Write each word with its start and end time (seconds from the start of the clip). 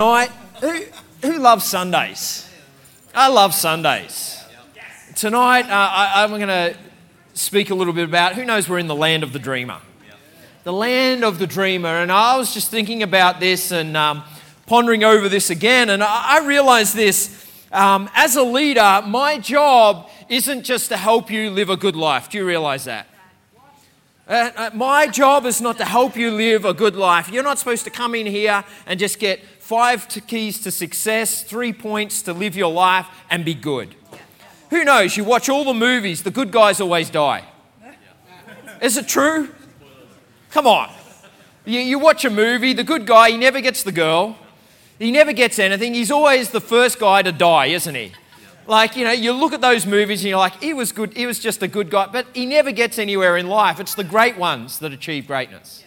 Tonight, 0.00 0.30
who, 0.62 0.80
who 1.20 1.38
loves 1.40 1.62
Sundays? 1.62 2.48
I 3.14 3.28
love 3.28 3.52
Sundays. 3.52 4.42
Tonight, 5.14 5.66
uh, 5.66 5.72
I, 5.72 6.24
I'm 6.24 6.30
going 6.30 6.48
to 6.48 6.74
speak 7.34 7.68
a 7.68 7.74
little 7.74 7.92
bit 7.92 8.04
about 8.04 8.34
who 8.34 8.46
knows 8.46 8.66
we're 8.66 8.78
in 8.78 8.86
the 8.86 8.94
land 8.94 9.22
of 9.22 9.34
the 9.34 9.38
dreamer. 9.38 9.78
The 10.64 10.72
land 10.72 11.22
of 11.22 11.38
the 11.38 11.46
dreamer. 11.46 11.98
And 11.98 12.10
I 12.10 12.38
was 12.38 12.54
just 12.54 12.70
thinking 12.70 13.02
about 13.02 13.40
this 13.40 13.72
and 13.72 13.94
um, 13.94 14.22
pondering 14.64 15.04
over 15.04 15.28
this 15.28 15.50
again, 15.50 15.90
and 15.90 16.02
I, 16.02 16.38
I 16.38 16.46
realized 16.46 16.96
this. 16.96 17.46
Um, 17.70 18.08
as 18.14 18.36
a 18.36 18.42
leader, 18.42 19.02
my 19.06 19.36
job 19.36 20.08
isn't 20.30 20.62
just 20.62 20.88
to 20.88 20.96
help 20.96 21.30
you 21.30 21.50
live 21.50 21.68
a 21.68 21.76
good 21.76 21.94
life. 21.94 22.30
Do 22.30 22.38
you 22.38 22.46
realize 22.46 22.84
that? 22.84 23.06
Uh, 24.26 24.50
uh, 24.56 24.70
my 24.74 25.08
job 25.08 25.44
is 25.44 25.60
not 25.60 25.76
to 25.76 25.84
help 25.84 26.16
you 26.16 26.30
live 26.30 26.64
a 26.64 26.72
good 26.72 26.94
life. 26.94 27.28
You're 27.30 27.42
not 27.42 27.58
supposed 27.58 27.82
to 27.82 27.90
come 27.90 28.14
in 28.14 28.26
here 28.26 28.64
and 28.86 28.98
just 28.98 29.18
get 29.18 29.40
five 29.70 30.08
keys 30.26 30.58
to 30.58 30.68
success, 30.68 31.44
three 31.44 31.72
points 31.72 32.22
to 32.22 32.32
live 32.32 32.56
your 32.56 32.72
life, 32.72 33.06
and 33.30 33.44
be 33.44 33.54
good. 33.54 33.94
Who 34.70 34.82
knows? 34.82 35.16
You 35.16 35.22
watch 35.22 35.48
all 35.48 35.62
the 35.62 35.72
movies, 35.72 36.24
the 36.24 36.32
good 36.32 36.50
guys 36.50 36.80
always 36.80 37.08
die. 37.08 37.44
Is 38.82 38.96
it 38.96 39.06
true? 39.06 39.48
Come 40.50 40.66
on. 40.66 40.90
You, 41.64 41.78
you 41.78 42.00
watch 42.00 42.24
a 42.24 42.30
movie, 42.30 42.72
the 42.72 42.82
good 42.82 43.06
guy, 43.06 43.30
he 43.30 43.36
never 43.36 43.60
gets 43.60 43.84
the 43.84 43.92
girl, 43.92 44.36
he 44.98 45.12
never 45.12 45.32
gets 45.32 45.60
anything. 45.60 45.94
He's 45.94 46.10
always 46.10 46.50
the 46.50 46.60
first 46.60 46.98
guy 46.98 47.22
to 47.22 47.30
die, 47.30 47.66
isn't 47.66 47.94
he? 47.94 48.10
Like, 48.66 48.96
you 48.96 49.04
know, 49.04 49.12
you 49.12 49.32
look 49.32 49.52
at 49.52 49.60
those 49.60 49.86
movies 49.86 50.22
and 50.22 50.30
you're 50.30 50.38
like, 50.38 50.60
he 50.60 50.74
was 50.74 50.90
good, 50.90 51.16
he 51.16 51.26
was 51.26 51.38
just 51.38 51.62
a 51.62 51.68
good 51.68 51.90
guy, 51.90 52.08
but 52.08 52.26
he 52.34 52.44
never 52.44 52.72
gets 52.72 52.98
anywhere 52.98 53.36
in 53.36 53.46
life. 53.46 53.78
It's 53.78 53.94
the 53.94 54.02
great 54.02 54.36
ones 54.36 54.80
that 54.80 54.92
achieve 54.92 55.28
greatness. 55.28 55.84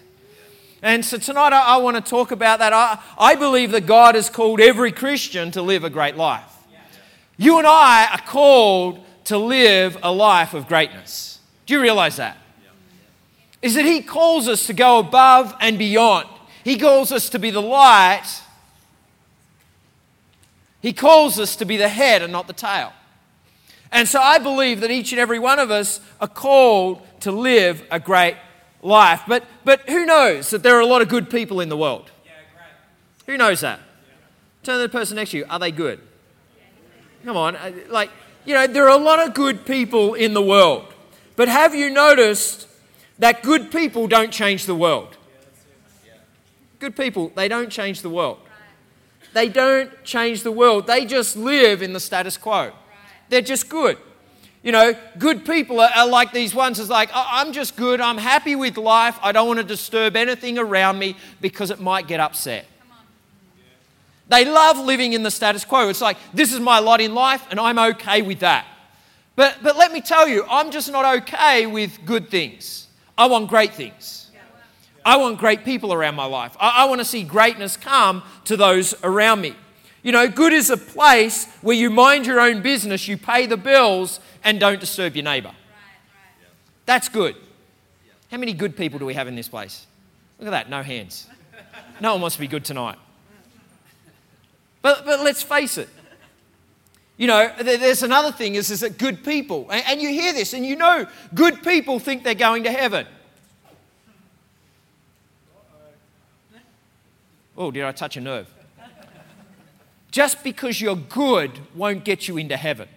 And 0.83 1.03
so 1.05 1.17
tonight 1.17 1.53
I, 1.53 1.75
I 1.75 1.77
want 1.77 1.95
to 1.95 2.01
talk 2.07 2.31
about 2.31 2.59
that. 2.59 2.73
I, 2.73 2.99
I 3.17 3.35
believe 3.35 3.71
that 3.71 3.85
God 3.85 4.15
has 4.15 4.29
called 4.29 4.59
every 4.59 4.91
Christian 4.91 5.49
to 5.51 5.61
live 5.61 5.85
a 5.85 5.89
great 5.89 6.17
life. 6.17 6.43
You 7.37 7.57
and 7.57 7.65
I 7.65 8.09
are 8.11 8.21
called 8.27 8.99
to 9.25 9.37
live 9.37 9.97
a 10.03 10.11
life 10.11 10.53
of 10.53 10.67
greatness. 10.67 11.39
Do 11.65 11.73
you 11.73 11.81
realize 11.81 12.17
that? 12.17 12.37
Is 13.61 13.75
that 13.75 13.85
He 13.85 14.01
calls 14.01 14.49
us 14.49 14.67
to 14.67 14.73
go 14.73 14.99
above 14.99 15.55
and 15.61 15.79
beyond. 15.79 16.27
He 16.65 16.77
calls 16.77 17.13
us 17.13 17.29
to 17.29 17.39
be 17.39 17.49
the 17.49 17.61
light. 17.61 18.41
He 20.81 20.91
calls 20.91 21.39
us 21.39 21.55
to 21.55 21.65
be 21.65 21.77
the 21.77 21.87
head 21.87 22.21
and 22.21 22.33
not 22.33 22.47
the 22.47 22.53
tail. 22.53 22.91
And 23.89 24.05
so 24.05 24.19
I 24.19 24.37
believe 24.37 24.81
that 24.81 24.91
each 24.91 25.13
and 25.13 25.19
every 25.19 25.39
one 25.39 25.59
of 25.59 25.71
us 25.71 26.01
are 26.19 26.27
called 26.27 27.01
to 27.21 27.31
live 27.31 27.85
a 27.89 28.01
great 28.01 28.35
life. 28.83 29.21
But, 29.27 29.45
but 29.65 29.89
who 29.89 30.05
knows 30.05 30.49
that 30.51 30.61
there 30.61 30.75
are 30.75 30.81
a 30.81 30.85
lot 30.85 31.01
of 31.01 31.09
good 31.09 31.29
people 31.29 31.59
in 31.59 31.69
the 31.69 31.77
world? 31.77 32.11
Who 33.25 33.37
knows 33.37 33.61
that? 33.61 33.79
Turn 34.63 34.75
to 34.77 34.81
the 34.81 34.89
person 34.89 35.15
next 35.15 35.31
to 35.31 35.37
you. 35.37 35.45
Are 35.49 35.59
they 35.59 35.71
good? 35.71 35.99
Come 37.25 37.37
on. 37.37 37.55
uh, 37.55 37.71
Like, 37.89 38.11
you 38.45 38.53
know, 38.53 38.67
there 38.67 38.83
are 38.87 38.99
a 38.99 39.01
lot 39.01 39.25
of 39.25 39.33
good 39.33 39.65
people 39.65 40.13
in 40.13 40.33
the 40.33 40.41
world. 40.41 40.85
But 41.35 41.47
have 41.47 41.73
you 41.73 41.89
noticed 41.89 42.67
that 43.19 43.41
good 43.41 43.71
people 43.71 44.07
don't 44.07 44.31
change 44.31 44.65
the 44.65 44.75
world? 44.75 45.17
Good 46.79 46.95
people, 46.97 47.31
they 47.33 47.47
don't 47.47 47.69
change 47.69 48.01
the 48.01 48.09
world. 48.09 48.39
They 49.33 49.47
don't 49.49 50.03
change 50.03 50.43
the 50.43 50.51
world. 50.51 50.85
They 50.85 51.05
just 51.05 51.37
live 51.37 51.81
in 51.81 51.93
the 51.93 51.99
status 51.99 52.37
quo. 52.37 52.71
They're 53.29 53.41
just 53.41 53.69
good. 53.69 53.97
You 54.63 54.71
know, 54.71 54.95
good 55.19 55.45
people 55.45 55.81
are, 55.81 55.89
are 55.93 56.07
like 56.07 56.31
these 56.31 56.55
ones. 56.55 56.79
It's 56.79 56.89
like, 56.89 57.09
"Oh, 57.13 57.27
I'm 57.29 57.51
just 57.51 57.75
good. 57.75 57.99
I'm 57.99 58.17
happy 58.17 58.55
with 58.55 58.77
life. 58.77 59.19
I 59.21 59.33
don't 59.33 59.47
want 59.47 59.59
to 59.59 59.65
disturb 59.65 60.15
anything 60.15 60.57
around 60.57 60.97
me 60.97 61.17
because 61.41 61.69
it 61.69 61.79
might 61.81 62.07
get 62.07 62.21
upset. 62.21 62.65
They 64.29 64.45
love 64.45 64.77
living 64.79 65.13
in 65.13 65.21
the 65.21 65.29
status 65.29 65.65
quo. 65.65 65.89
It's 65.89 66.01
like, 66.01 66.17
this 66.33 66.53
is 66.53 66.59
my 66.59 66.79
lot 66.79 67.01
in 67.01 67.13
life, 67.13 67.45
and 67.51 67.59
I'm 67.59 67.77
okay 67.77 68.21
with 68.21 68.39
that. 68.39 68.65
But, 69.35 69.57
but 69.61 69.77
let 69.77 69.91
me 69.91 70.01
tell 70.01 70.27
you, 70.27 70.45
I'm 70.49 70.71
just 70.71 70.91
not 70.91 71.17
okay 71.23 71.65
with 71.65 71.99
good 72.05 72.29
things. 72.29 72.87
I 73.17 73.25
want 73.25 73.49
great 73.49 73.73
things. 73.73 74.31
I 75.05 75.17
want 75.17 75.37
great 75.37 75.65
people 75.65 75.91
around 75.91 76.15
my 76.15 76.25
life. 76.25 76.55
I, 76.59 76.83
I 76.83 76.85
want 76.85 76.99
to 76.99 77.05
see 77.05 77.23
greatness 77.23 77.75
come 77.75 78.23
to 78.45 78.55
those 78.55 78.95
around 79.03 79.41
me. 79.41 79.55
You 80.03 80.11
know, 80.11 80.27
good 80.27 80.51
is 80.51 80.69
a 80.69 80.77
place 80.77 81.45
where 81.61 81.75
you 81.75 81.89
mind 81.89 82.25
your 82.25 82.39
own 82.39 82.61
business, 82.61 83.07
you 83.07 83.17
pay 83.17 83.45
the 83.45 83.57
bills, 83.57 84.19
and 84.43 84.59
don't 84.59 84.79
disturb 84.79 85.15
your 85.15 85.23
neighbor. 85.23 85.51
That's 86.85 87.07
good. 87.07 87.35
How 88.29 88.37
many 88.37 88.53
good 88.53 88.75
people 88.75 88.99
do 88.99 89.05
we 89.05 89.13
have 89.13 89.27
in 89.27 89.35
this 89.35 89.47
place? 89.47 89.87
Look 90.39 90.47
at 90.47 90.51
that, 90.51 90.69
no 90.69 90.83
hands. 90.83 91.27
No 92.01 92.13
one 92.13 92.21
wants 92.21 92.35
to 92.35 92.41
be 92.41 92.47
good 92.47 92.65
tonight. 92.65 92.97
But, 94.81 95.05
but 95.05 95.21
let's 95.21 95.41
face 95.41 95.77
it. 95.77 95.87
You 97.15 97.27
know, 97.27 97.53
there's 97.61 98.03
another 98.03 98.31
thing 98.31 98.55
is, 98.55 98.69
is 98.71 98.81
that 98.81 98.97
good 98.97 99.23
people, 99.23 99.67
and 99.71 100.01
you 100.01 100.09
hear 100.09 100.33
this 100.33 100.53
and 100.53 100.65
you 100.65 100.75
know 100.75 101.07
good 101.33 101.63
people 101.63 101.99
think 101.99 102.23
they're 102.23 102.33
going 102.33 102.63
to 102.63 102.71
heaven. 102.71 103.05
Oh, 107.55 107.71
did 107.71 107.83
I 107.83 107.91
touch 107.91 108.17
a 108.17 108.21
nerve? 108.21 108.52
Just 110.13 110.43
because 110.43 110.79
you're 110.79 110.95
good 110.95 111.51
won't 111.73 112.05
get 112.05 112.27
you 112.27 112.37
into 112.37 112.55
heaven. 112.55 112.87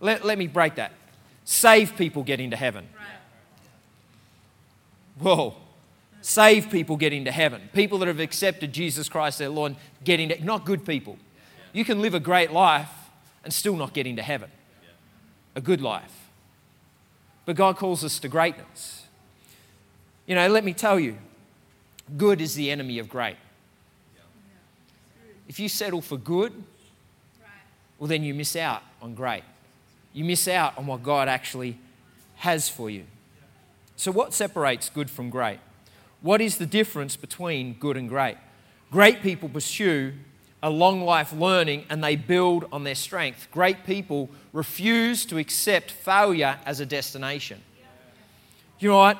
Let, 0.00 0.24
let 0.24 0.36
me 0.36 0.48
break 0.48 0.74
that. 0.74 0.90
Save 1.44 1.96
people 1.96 2.24
get 2.24 2.40
into 2.40 2.56
heaven. 2.56 2.88
Whoa. 5.20 5.54
Save 6.20 6.70
people 6.70 6.96
get 6.96 7.12
into 7.12 7.30
heaven. 7.30 7.70
People 7.72 7.98
that 7.98 8.08
have 8.08 8.18
accepted 8.18 8.72
Jesus 8.72 9.08
Christ 9.08 9.38
their 9.38 9.48
Lord 9.48 9.76
get 10.02 10.18
into 10.18 10.44
not 10.44 10.64
good 10.64 10.84
people. 10.84 11.16
You 11.72 11.84
can 11.84 12.02
live 12.02 12.14
a 12.14 12.20
great 12.20 12.50
life 12.50 12.90
and 13.44 13.54
still 13.54 13.76
not 13.76 13.92
get 13.92 14.04
into 14.04 14.22
heaven. 14.22 14.50
A 15.54 15.60
good 15.60 15.80
life. 15.80 16.30
But 17.44 17.54
God 17.54 17.76
calls 17.76 18.02
us 18.02 18.18
to 18.18 18.28
greatness. 18.28 19.06
You 20.26 20.34
know, 20.34 20.48
let 20.48 20.64
me 20.64 20.72
tell 20.72 20.98
you, 20.98 21.16
good 22.16 22.40
is 22.40 22.56
the 22.56 22.72
enemy 22.72 22.98
of 22.98 23.08
great. 23.08 23.36
If 25.48 25.58
you 25.58 25.68
settle 25.68 26.02
for 26.02 26.16
good, 26.16 26.52
well, 27.98 28.06
then 28.06 28.22
you 28.22 28.34
miss 28.34 28.54
out 28.54 28.82
on 29.02 29.14
great. 29.14 29.42
You 30.12 30.24
miss 30.24 30.46
out 30.46 30.78
on 30.78 30.86
what 30.86 31.02
God 31.02 31.28
actually 31.28 31.78
has 32.36 32.68
for 32.68 32.88
you. 32.88 33.04
So, 33.96 34.12
what 34.12 34.32
separates 34.32 34.88
good 34.88 35.10
from 35.10 35.30
great? 35.30 35.58
What 36.20 36.40
is 36.40 36.58
the 36.58 36.66
difference 36.66 37.16
between 37.16 37.74
good 37.74 37.96
and 37.96 38.08
great? 38.08 38.36
Great 38.90 39.22
people 39.22 39.48
pursue 39.48 40.12
a 40.62 40.70
long 40.70 41.02
life 41.02 41.32
learning 41.32 41.84
and 41.88 42.02
they 42.02 42.16
build 42.16 42.66
on 42.72 42.84
their 42.84 42.94
strength. 42.94 43.48
Great 43.52 43.84
people 43.84 44.28
refuse 44.52 45.24
to 45.26 45.38
accept 45.38 45.90
failure 45.90 46.58
as 46.66 46.80
a 46.80 46.86
destination. 46.86 47.60
You 48.78 48.90
know 48.90 48.98
what? 48.98 49.18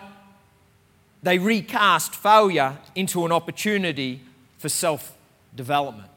They 1.23 1.39
recast 1.39 2.15
failure 2.15 2.79
into 2.95 3.25
an 3.25 3.33
opportunity 3.33 4.21
for 4.59 4.69
self 4.69 5.17
development. 5.55 6.11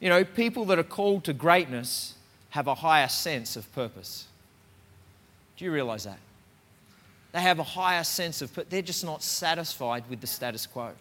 You 0.00 0.08
know, 0.08 0.24
people 0.24 0.66
that 0.66 0.78
are 0.78 0.82
called 0.82 1.24
to 1.24 1.32
greatness 1.32 2.14
have 2.50 2.66
a 2.66 2.74
higher 2.74 3.08
sense 3.08 3.56
of 3.56 3.72
purpose. 3.72 4.26
Do 5.56 5.64
you 5.64 5.72
realize 5.72 6.04
that? 6.04 6.18
They 7.32 7.40
have 7.40 7.58
a 7.58 7.64
higher 7.64 8.04
sense 8.04 8.42
of, 8.42 8.54
but 8.54 8.70
they're 8.70 8.82
just 8.82 9.04
not 9.04 9.22
satisfied 9.22 10.04
with 10.08 10.20
the 10.20 10.26
status 10.26 10.66
quo. 10.66 10.92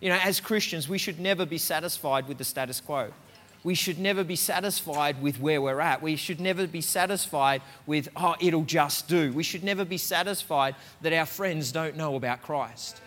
You 0.00 0.10
know, 0.10 0.18
as 0.22 0.40
Christians, 0.40 0.88
we 0.88 0.98
should 0.98 1.18
never 1.18 1.46
be 1.46 1.58
satisfied 1.58 2.28
with 2.28 2.38
the 2.38 2.44
status 2.44 2.80
quo. 2.80 3.12
We 3.64 3.74
should 3.74 3.98
never 3.98 4.24
be 4.24 4.36
satisfied 4.36 5.22
with 5.22 5.40
where 5.40 5.62
we're 5.62 5.80
at. 5.80 6.02
We 6.02 6.16
should 6.16 6.40
never 6.40 6.66
be 6.66 6.80
satisfied 6.80 7.62
with, 7.86 8.08
oh, 8.16 8.34
it'll 8.40 8.64
just 8.64 9.06
do. 9.06 9.32
We 9.32 9.44
should 9.44 9.62
never 9.62 9.84
be 9.84 9.98
satisfied 9.98 10.74
that 11.00 11.12
our 11.12 11.26
friends 11.26 11.70
don't 11.70 11.96
know 11.96 12.16
about 12.16 12.42
Christ. 12.42 13.00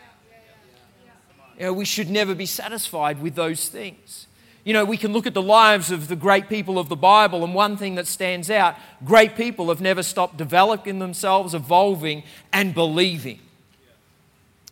You 1.58 1.66
know, 1.66 1.74
we 1.74 1.86
should 1.86 2.10
never 2.10 2.36
be 2.36 2.46
satisfied 2.46 3.22
with 3.22 3.36
those 3.36 3.68
things. 3.68 4.28
You 4.66 4.74
know, 4.74 4.84
we 4.84 4.98
can 4.98 5.14
look 5.14 5.28
at 5.28 5.36
the 5.36 5.44
lives 5.44 5.92
of 5.92 6.08
the 6.08 6.16
great 6.16 6.50
people 6.50 6.80
of 6.80 6.90
the 6.90 6.96
Bible, 6.96 7.44
and 7.44 7.54
one 7.54 7.78
thing 7.78 7.96
that 7.96 8.08
stands 8.08 8.50
out 8.50 8.76
great 9.06 9.36
people 9.36 9.70
have 9.70 9.80
never 9.80 10.02
stopped 10.02 10.38
developing 10.38 10.98
themselves, 10.98 11.54
evolving, 11.54 12.24
and 12.52 12.74
believing. 12.74 13.40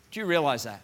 Do 0.10 0.20
you 0.20 0.26
realize 0.26 0.64
that? 0.64 0.82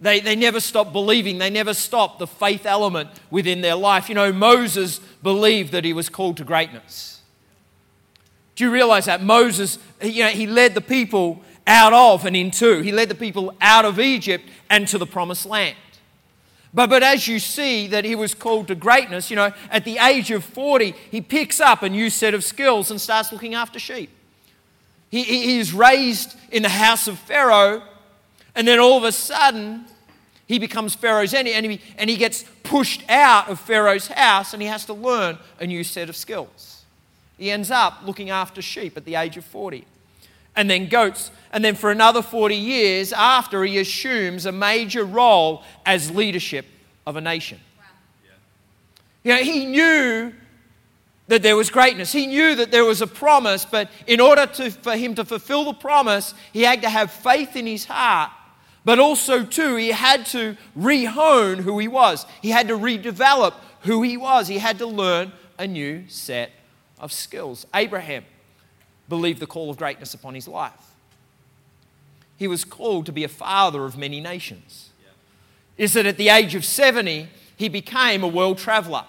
They, 0.00 0.18
they 0.18 0.34
never 0.34 0.58
stop 0.58 0.92
believing. 0.92 1.38
They 1.38 1.50
never 1.50 1.72
stop 1.72 2.18
the 2.18 2.26
faith 2.26 2.66
element 2.66 3.10
within 3.30 3.60
their 3.60 3.76
life. 3.76 4.08
You 4.08 4.16
know, 4.16 4.32
Moses 4.32 4.98
believed 5.22 5.72
that 5.72 5.84
he 5.84 5.92
was 5.92 6.08
called 6.08 6.36
to 6.38 6.44
greatness. 6.44 7.20
Do 8.56 8.64
you 8.64 8.72
realize 8.72 9.04
that? 9.04 9.22
Moses, 9.22 9.78
you 10.02 10.24
know, 10.24 10.30
he 10.30 10.46
led 10.46 10.74
the 10.74 10.80
people 10.80 11.42
out 11.66 11.92
of 11.92 12.24
and 12.26 12.34
into. 12.34 12.80
He 12.80 12.90
led 12.90 13.08
the 13.08 13.14
people 13.14 13.54
out 13.60 13.84
of 13.84 14.00
Egypt 14.00 14.44
and 14.68 14.88
to 14.88 14.98
the 14.98 15.06
promised 15.06 15.46
land. 15.46 15.76
But, 16.72 16.88
but 16.88 17.02
as 17.02 17.26
you 17.26 17.38
see 17.38 17.88
that 17.88 18.04
he 18.04 18.14
was 18.14 18.34
called 18.34 18.68
to 18.68 18.74
greatness, 18.74 19.30
you 19.30 19.36
know, 19.36 19.52
at 19.70 19.84
the 19.84 19.98
age 19.98 20.30
of 20.30 20.44
40, 20.44 20.94
he 21.10 21.20
picks 21.20 21.60
up 21.60 21.82
a 21.82 21.88
new 21.88 22.10
set 22.10 22.32
of 22.32 22.44
skills 22.44 22.90
and 22.90 23.00
starts 23.00 23.32
looking 23.32 23.54
after 23.54 23.78
sheep. 23.78 24.10
He, 25.10 25.24
he 25.24 25.58
is 25.58 25.72
raised 25.72 26.36
in 26.52 26.62
the 26.62 26.68
house 26.68 27.08
of 27.08 27.18
Pharaoh, 27.18 27.82
and 28.54 28.68
then 28.68 28.78
all 28.78 28.96
of 28.96 29.04
a 29.04 29.12
sudden, 29.12 29.86
he 30.46 30.58
becomes 30.58 30.94
Pharaoh's 30.94 31.32
enemy 31.32 31.80
and 31.96 32.10
he 32.10 32.16
gets 32.16 32.44
pushed 32.64 33.08
out 33.08 33.48
of 33.48 33.60
Pharaoh's 33.60 34.08
house 34.08 34.52
and 34.52 34.60
he 34.60 34.66
has 34.66 34.84
to 34.86 34.92
learn 34.92 35.38
a 35.60 35.66
new 35.66 35.84
set 35.84 36.08
of 36.08 36.16
skills. 36.16 36.82
He 37.38 37.52
ends 37.52 37.70
up 37.70 38.00
looking 38.04 38.30
after 38.30 38.60
sheep 38.60 38.96
at 38.96 39.04
the 39.04 39.14
age 39.14 39.36
of 39.36 39.44
40 39.44 39.84
and 40.56 40.70
then 40.70 40.88
goats. 40.88 41.30
And 41.52 41.64
then 41.64 41.74
for 41.74 41.90
another 41.90 42.22
40 42.22 42.54
years 42.54 43.12
after, 43.12 43.64
he 43.64 43.78
assumes 43.78 44.46
a 44.46 44.52
major 44.52 45.04
role 45.04 45.62
as 45.84 46.10
leadership 46.10 46.66
of 47.06 47.16
a 47.16 47.20
nation. 47.20 47.60
Wow. 47.78 47.84
Yeah. 49.24 49.38
You 49.38 49.38
know, 49.38 49.52
he 49.52 49.66
knew 49.66 50.32
that 51.28 51.42
there 51.42 51.56
was 51.56 51.70
greatness. 51.70 52.12
He 52.12 52.26
knew 52.26 52.54
that 52.56 52.70
there 52.70 52.84
was 52.84 53.02
a 53.02 53.06
promise, 53.06 53.64
but 53.64 53.90
in 54.06 54.20
order 54.20 54.46
to, 54.46 54.70
for 54.70 54.96
him 54.96 55.14
to 55.14 55.24
fulfill 55.24 55.64
the 55.64 55.74
promise, 55.74 56.34
he 56.52 56.62
had 56.62 56.82
to 56.82 56.88
have 56.88 57.10
faith 57.10 57.56
in 57.56 57.66
his 57.66 57.84
heart 57.84 58.30
but 58.84 58.98
also, 58.98 59.44
too, 59.44 59.76
he 59.76 59.90
had 59.90 60.26
to 60.26 60.56
rehone 60.76 61.58
who 61.58 61.78
he 61.78 61.88
was. 61.88 62.24
He 62.40 62.50
had 62.50 62.68
to 62.68 62.74
redevelop 62.74 63.54
who 63.82 64.02
he 64.02 64.16
was. 64.16 64.48
He 64.48 64.58
had 64.58 64.78
to 64.78 64.86
learn 64.86 65.32
a 65.58 65.66
new 65.66 66.08
set 66.08 66.50
of 66.98 67.12
skills. 67.12 67.66
Abraham 67.74 68.24
believed 69.10 69.40
the 69.40 69.46
call 69.46 69.68
of 69.68 69.76
greatness 69.76 70.14
upon 70.14 70.34
his 70.34 70.48
life. 70.48 70.94
He 72.38 72.48
was 72.48 72.64
called 72.64 73.04
to 73.04 73.12
be 73.12 73.24
a 73.24 73.28
father 73.28 73.84
of 73.84 73.98
many 73.98 74.18
nations. 74.18 74.88
Is 75.76 75.92
that 75.92 76.06
at 76.06 76.16
the 76.16 76.30
age 76.30 76.54
of 76.54 76.64
70, 76.64 77.28
he 77.56 77.68
became 77.68 78.22
a 78.22 78.28
world 78.28 78.56
traveler. 78.56 79.04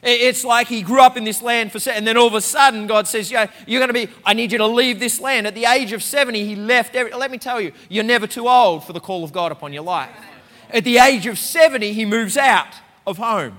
It's 0.00 0.44
like 0.44 0.68
he 0.68 0.82
grew 0.82 1.00
up 1.00 1.16
in 1.16 1.24
this 1.24 1.42
land 1.42 1.72
for, 1.72 1.90
and 1.90 2.06
then 2.06 2.16
all 2.16 2.28
of 2.28 2.34
a 2.34 2.40
sudden 2.40 2.86
God 2.86 3.08
says, 3.08 3.32
yeah, 3.32 3.50
you're 3.66 3.80
going 3.80 3.88
to 3.88 4.06
be, 4.06 4.12
I 4.24 4.32
need 4.32 4.52
you 4.52 4.58
to 4.58 4.66
leave 4.66 5.00
this 5.00 5.20
land. 5.20 5.48
At 5.48 5.56
the 5.56 5.64
age 5.64 5.92
of 5.92 6.04
70, 6.04 6.44
he 6.44 6.54
left. 6.54 6.94
Every, 6.94 7.12
let 7.12 7.32
me 7.32 7.38
tell 7.38 7.60
you, 7.60 7.72
you're 7.88 8.04
never 8.04 8.28
too 8.28 8.48
old 8.48 8.84
for 8.84 8.92
the 8.92 9.00
call 9.00 9.24
of 9.24 9.32
God 9.32 9.50
upon 9.50 9.72
your 9.72 9.82
life. 9.82 10.14
At 10.70 10.84
the 10.84 10.98
age 10.98 11.26
of 11.26 11.36
70, 11.36 11.92
he 11.92 12.04
moves 12.04 12.36
out 12.36 12.74
of 13.04 13.18
home. 13.18 13.58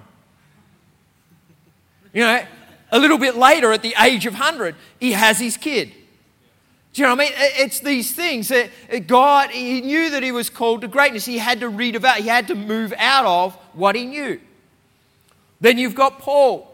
You 2.14 2.22
know, 2.22 2.46
a 2.92 3.00
little 3.00 3.18
bit 3.18 3.36
later, 3.36 3.72
at 3.72 3.82
the 3.82 3.96
age 4.00 4.26
of 4.26 4.34
100, 4.34 4.76
he 5.00 5.12
has 5.12 5.40
his 5.40 5.58
kid. 5.58 5.94
Do 6.94 7.02
you 7.02 7.08
know 7.08 7.16
what 7.16 7.22
I 7.22 7.30
mean? 7.30 7.34
It's 7.38 7.80
these 7.80 8.14
things 8.14 8.48
that 8.48 8.70
uh, 8.92 9.00
God, 9.00 9.52
he 9.52 9.82
knew 9.82 10.10
that 10.10 10.24
he 10.24 10.32
was 10.32 10.50
called 10.50 10.82
to 10.82 10.88
greatness. 10.88 11.26
He 11.26 11.38
had 11.38 11.60
to 11.60 11.70
read 11.70 11.96
about, 11.96 12.18
he 12.18 12.28
had 12.28 12.48
to 12.48 12.56
move 12.56 12.94
out 12.98 13.26
of 13.26 13.54
what 13.74 13.96
he 13.96 14.06
knew. 14.06 14.40
Then 15.62 15.78
you've 15.78 15.96
got 15.96 16.20
Paul. 16.20 16.66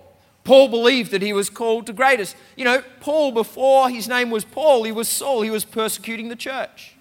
Paul 0.45 0.69
believed 0.69 1.11
that 1.11 1.21
he 1.21 1.33
was 1.33 1.49
called 1.49 1.87
to 1.87 1.93
greatness. 1.93 2.35
You 2.55 2.65
know, 2.65 2.83
Paul, 3.01 3.31
before 3.31 3.89
his 3.89 4.07
name 4.07 4.29
was 4.29 4.45
Paul, 4.45 4.83
he 4.83 4.91
was 4.91 5.09
Saul. 5.09 5.41
He 5.41 5.49
was 5.49 5.65
persecuting 5.65 6.29
the 6.29 6.35
church. 6.35 6.95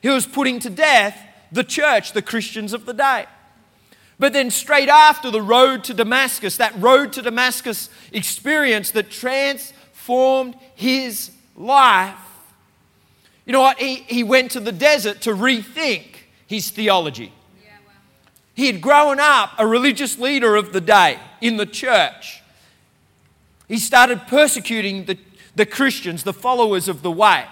He 0.00 0.08
was 0.08 0.26
putting 0.26 0.58
to 0.60 0.70
death 0.70 1.18
the 1.52 1.64
church, 1.64 2.12
the 2.12 2.22
Christians 2.22 2.72
of 2.72 2.86
the 2.86 2.94
day. 2.94 3.26
But 4.18 4.32
then, 4.32 4.50
straight 4.50 4.88
after 4.88 5.30
the 5.30 5.42
road 5.42 5.84
to 5.84 5.94
Damascus, 5.94 6.56
that 6.56 6.74
road 6.80 7.12
to 7.12 7.22
Damascus 7.22 7.88
experience 8.12 8.90
that 8.92 9.10
transformed 9.10 10.56
his 10.74 11.30
life, 11.56 12.16
you 13.46 13.52
know 13.52 13.60
what? 13.60 13.78
He, 13.78 13.96
he 13.96 14.22
went 14.24 14.50
to 14.52 14.60
the 14.60 14.72
desert 14.72 15.22
to 15.22 15.30
rethink 15.30 16.04
his 16.46 16.70
theology. 16.70 17.32
He 18.54 18.66
had 18.66 18.80
grown 18.80 19.20
up 19.20 19.52
a 19.56 19.66
religious 19.66 20.18
leader 20.18 20.56
of 20.56 20.72
the 20.72 20.80
day 20.80 21.18
in 21.40 21.58
the 21.58 21.64
church. 21.64 22.42
He 23.68 23.78
started 23.78 24.26
persecuting 24.26 25.04
the, 25.04 25.16
the 25.54 25.64
Christians, 25.64 26.24
the 26.24 26.32
followers 26.32 26.88
of 26.88 27.02
the 27.02 27.10
way. 27.10 27.46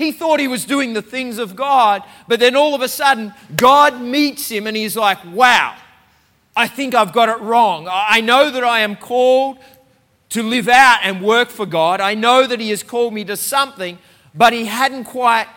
He 0.00 0.12
thought 0.12 0.40
he 0.40 0.48
was 0.48 0.64
doing 0.64 0.94
the 0.94 1.02
things 1.02 1.36
of 1.36 1.54
God, 1.54 2.02
but 2.26 2.40
then 2.40 2.56
all 2.56 2.74
of 2.74 2.80
a 2.80 2.88
sudden, 2.88 3.34
God 3.54 4.00
meets 4.00 4.48
him 4.48 4.66
and 4.66 4.74
he's 4.74 4.96
like, 4.96 5.18
wow, 5.26 5.76
I 6.56 6.68
think 6.68 6.94
I've 6.94 7.12
got 7.12 7.28
it 7.28 7.38
wrong. 7.42 7.86
I 7.86 8.22
know 8.22 8.50
that 8.50 8.64
I 8.64 8.80
am 8.80 8.96
called 8.96 9.58
to 10.30 10.42
live 10.42 10.68
out 10.68 11.00
and 11.02 11.22
work 11.22 11.50
for 11.50 11.66
God. 11.66 12.00
I 12.00 12.14
know 12.14 12.46
that 12.46 12.60
He 12.60 12.70
has 12.70 12.82
called 12.82 13.12
me 13.12 13.26
to 13.26 13.36
something, 13.36 13.98
but 14.34 14.54
he 14.54 14.64
hadn't 14.64 15.04
quite, 15.04 15.48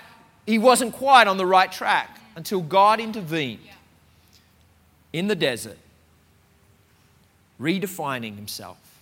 he 0.45 0.60
wasn't 0.60 0.94
quite 0.94 1.28
on 1.28 1.38
the 1.38 1.45
right 1.45 1.72
track 1.72 2.19
until 2.36 2.60
God 2.60 3.00
intervened 3.00 3.62
in 5.13 5.28
the 5.28 5.36
desert, 5.36 5.78
redefining 7.62 8.36
himself, 8.36 9.00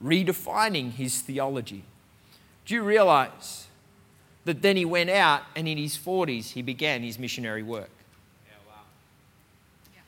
redefining 0.00 0.92
his 0.92 1.20
theology. 1.20 1.82
Do 2.64 2.74
you 2.74 2.84
realize 2.84 3.63
that 4.44 4.62
then 4.62 4.76
he 4.76 4.84
went 4.84 5.10
out 5.10 5.42
and 5.56 5.66
in 5.66 5.78
his 5.78 5.96
40s 5.96 6.52
he 6.52 6.62
began 6.62 7.02
his 7.02 7.18
missionary 7.18 7.62
work? 7.62 7.90
Yeah, 8.46 8.54
wow. 8.68 8.82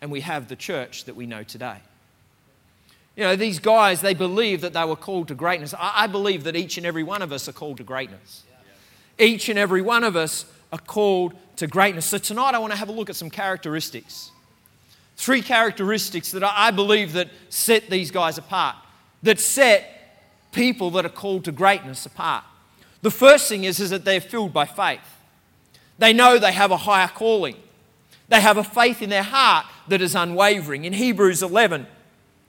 And 0.01 0.11
we 0.11 0.21
have 0.21 0.49
the 0.49 0.57
church 0.57 1.05
that 1.05 1.17
we 1.17 1.27
know 1.27 1.43
today. 1.43 1.79
You 3.17 3.25
know, 3.25 3.37
these 3.37 3.59
guys, 3.59 4.03
they 4.03 4.15
believe 4.15 4.61
that 4.61 4.75
they 4.75 4.85
were 4.85 4.97
called 4.97 5.29
to 5.29 5.35
greatness. 5.35 5.75
I, 5.79 6.07
believe 6.07 6.45
that 6.45 6.55
each 6.55 6.77
and 6.77 6.85
every 6.85 7.03
one 7.03 7.23
of 7.23 7.33
us 7.33 7.49
are 7.49 7.53
called 7.53 7.79
to 7.79 7.83
greatness. 7.83 8.43
Each 9.19 9.49
and 9.49 9.59
every 9.59 9.81
one 9.81 10.05
of 10.05 10.17
us 10.17 10.45
are 10.71 10.79
called 10.79 11.33
to 11.57 11.67
greatness. 11.67 12.05
So 12.05 12.19
tonight 12.19 12.55
I 12.55 12.59
want 12.59 12.75
to 12.75 12.79
have 12.79 12.91
a 12.91 12.93
look 12.93 13.09
at 13.09 13.17
some 13.17 13.31
characteristics 13.31 14.33
Three 15.17 15.41
characteristics 15.41 16.31
that 16.33 16.45
I 16.45 16.71
believe 16.71 17.15
that 17.15 17.31
set 17.49 17.89
these 17.89 18.11
guys 18.11 18.37
apart, 18.37 18.77
that 19.23 19.41
set 19.41 19.93
people 20.53 20.91
that 20.93 21.07
are 21.07 21.11
called 21.11 21.45
to 21.47 21.53
greatness 21.53 22.05
apart. 22.05 22.45
The 23.03 23.11
first 23.11 23.49
thing 23.49 23.65
is, 23.65 23.81
is 23.81 23.91
that 23.91 24.05
they're 24.05 24.21
filled 24.21 24.53
by 24.53 24.67
faith. 24.67 25.01
They 25.99 26.13
know 26.13 26.39
they 26.39 26.53
have 26.53 26.71
a 26.71 26.77
higher 26.77 27.09
calling. 27.09 27.57
They 28.29 28.41
have 28.41 28.57
a 28.57 28.65
faith 28.65 29.03
in 29.03 29.11
their 29.11 29.23
heart 29.23 29.67
that 29.89 30.03
is 30.03 30.15
unwavering. 30.15 30.85
In 30.85 30.93
Hebrews 30.93 31.43
11, 31.43 31.87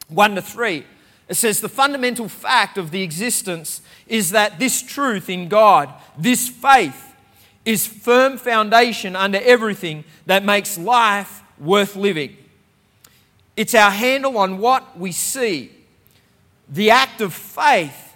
1 0.10 0.36
to 0.36 0.42
3, 0.42 0.86
it 1.28 1.36
says, 1.36 1.62
The 1.62 1.70
fundamental 1.70 2.28
fact 2.28 2.78
of 2.78 2.92
the 2.92 3.04
existence 3.04 3.82
is 4.08 4.32
that 4.32 4.60
this 4.60 4.82
truth 4.82 5.30
in 5.30 5.48
God, 5.48 5.94
this 6.18 6.50
faith, 6.50 7.16
is 7.66 7.86
firm 7.86 8.38
foundation 8.38 9.16
under 9.16 9.40
everything 9.42 10.06
that 10.26 10.44
makes 10.44 10.78
life 10.78 11.44
worth 11.60 11.96
living. 11.96 12.38
It's 13.58 13.76
our 13.76 13.92
handle 13.92 14.38
on 14.38 14.60
what 14.60 14.98
we 14.98 15.12
see. 15.12 15.72
The 16.70 16.92
act 16.92 17.22
of 17.22 17.34
faith 17.34 18.07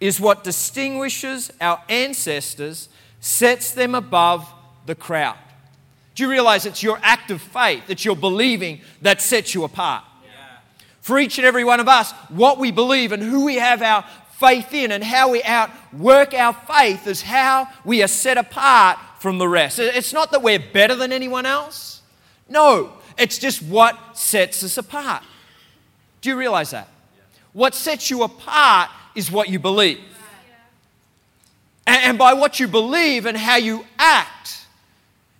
is 0.00 0.18
what 0.18 0.42
distinguishes 0.42 1.52
our 1.60 1.82
ancestors, 1.88 2.88
sets 3.20 3.72
them 3.72 3.94
above 3.94 4.50
the 4.86 4.94
crowd. 4.94 5.36
Do 6.14 6.24
you 6.24 6.30
realize 6.30 6.66
it's 6.66 6.82
your 6.82 6.98
act 7.02 7.30
of 7.30 7.40
faith 7.40 7.86
that 7.86 8.04
you're 8.04 8.16
believing 8.16 8.80
that 9.02 9.20
sets 9.20 9.54
you 9.54 9.64
apart? 9.64 10.04
Yeah. 10.24 10.58
For 11.00 11.18
each 11.18 11.38
and 11.38 11.46
every 11.46 11.64
one 11.64 11.80
of 11.80 11.88
us, 11.88 12.12
what 12.28 12.58
we 12.58 12.70
believe 12.70 13.12
and 13.12 13.22
who 13.22 13.44
we 13.44 13.56
have 13.56 13.82
our 13.82 14.04
faith 14.38 14.72
in 14.72 14.90
and 14.90 15.04
how 15.04 15.30
we 15.30 15.42
outwork 15.42 16.32
our 16.32 16.54
faith 16.54 17.06
is 17.06 17.22
how 17.22 17.68
we 17.84 18.02
are 18.02 18.08
set 18.08 18.38
apart 18.38 18.98
from 19.18 19.36
the 19.36 19.46
rest. 19.46 19.78
It's 19.78 20.14
not 20.14 20.30
that 20.32 20.42
we're 20.42 20.58
better 20.58 20.96
than 20.96 21.12
anyone 21.12 21.44
else. 21.44 22.00
No, 22.48 22.94
it's 23.18 23.38
just 23.38 23.62
what 23.62 23.98
sets 24.16 24.64
us 24.64 24.78
apart. 24.78 25.22
Do 26.22 26.30
you 26.30 26.36
realize 26.36 26.70
that? 26.70 26.88
What 27.52 27.74
sets 27.74 28.10
you 28.10 28.22
apart 28.22 28.90
is 29.14 29.30
what 29.30 29.48
you 29.48 29.58
believe. 29.58 30.00
And 31.86 32.18
by 32.18 32.34
what 32.34 32.60
you 32.60 32.68
believe 32.68 33.26
and 33.26 33.36
how 33.36 33.56
you 33.56 33.84
act 33.98 34.66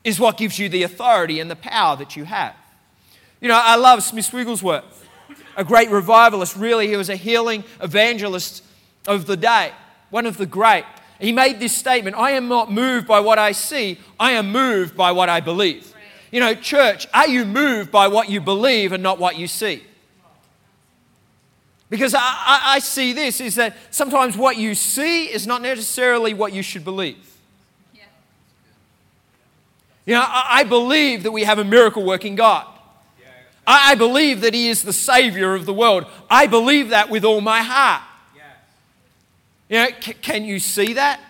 is 0.02 0.18
what 0.18 0.36
gives 0.36 0.58
you 0.58 0.68
the 0.68 0.82
authority 0.82 1.40
and 1.40 1.50
the 1.50 1.56
power 1.56 1.96
that 1.96 2.16
you 2.16 2.24
have. 2.24 2.54
You 3.40 3.48
know, 3.48 3.60
I 3.62 3.76
love 3.76 4.02
Smith 4.02 4.32
Wigglesworth, 4.32 5.06
a 5.56 5.64
great 5.64 5.90
revivalist. 5.90 6.56
Really, 6.56 6.88
he 6.88 6.96
was 6.96 7.08
a 7.08 7.16
healing 7.16 7.64
evangelist 7.80 8.64
of 9.06 9.26
the 9.26 9.36
day, 9.36 9.72
one 10.10 10.26
of 10.26 10.36
the 10.36 10.46
great. 10.46 10.84
He 11.20 11.32
made 11.32 11.60
this 11.60 11.76
statement 11.76 12.16
I 12.16 12.32
am 12.32 12.48
not 12.48 12.72
moved 12.72 13.06
by 13.06 13.20
what 13.20 13.38
I 13.38 13.52
see, 13.52 13.98
I 14.18 14.32
am 14.32 14.50
moved 14.50 14.96
by 14.96 15.12
what 15.12 15.28
I 15.28 15.40
believe. 15.40 15.94
You 16.30 16.40
know, 16.40 16.54
church, 16.54 17.06
are 17.12 17.28
you 17.28 17.44
moved 17.44 17.90
by 17.90 18.08
what 18.08 18.28
you 18.28 18.40
believe 18.40 18.92
and 18.92 19.02
not 19.02 19.18
what 19.18 19.36
you 19.36 19.46
see? 19.48 19.82
Because 21.90 22.14
I, 22.14 22.20
I, 22.20 22.60
I, 22.74 22.78
see 22.78 23.12
this 23.12 23.40
is 23.40 23.56
that 23.56 23.76
sometimes 23.90 24.36
what 24.36 24.56
you 24.56 24.76
see 24.76 25.24
is 25.24 25.44
not 25.44 25.60
necessarily 25.60 26.32
what 26.32 26.52
you 26.52 26.62
should 26.62 26.84
believe. 26.84 27.36
Yeah. 27.92 28.02
You 30.06 30.14
know, 30.14 30.20
I, 30.22 30.60
I, 30.60 30.64
believe 30.64 31.24
that 31.24 31.32
we 31.32 31.42
have 31.42 31.58
a 31.58 31.64
miracle 31.64 32.04
working 32.04 32.36
God. 32.36 32.64
Yeah. 33.20 33.26
I, 33.66 33.96
believe 33.96 34.42
that 34.42 34.54
He 34.54 34.68
is 34.68 34.84
the 34.84 34.92
Savior 34.92 35.56
of 35.56 35.66
the 35.66 35.74
world. 35.74 36.06
I 36.30 36.46
believe 36.46 36.90
that 36.90 37.10
with 37.10 37.24
all 37.24 37.40
my 37.40 37.60
heart. 37.62 38.02
You 39.68 39.76
know, 39.76 39.88
c- 40.00 40.14
can 40.14 40.44
you 40.44 40.58
see 40.58 40.94
that? 40.94 41.20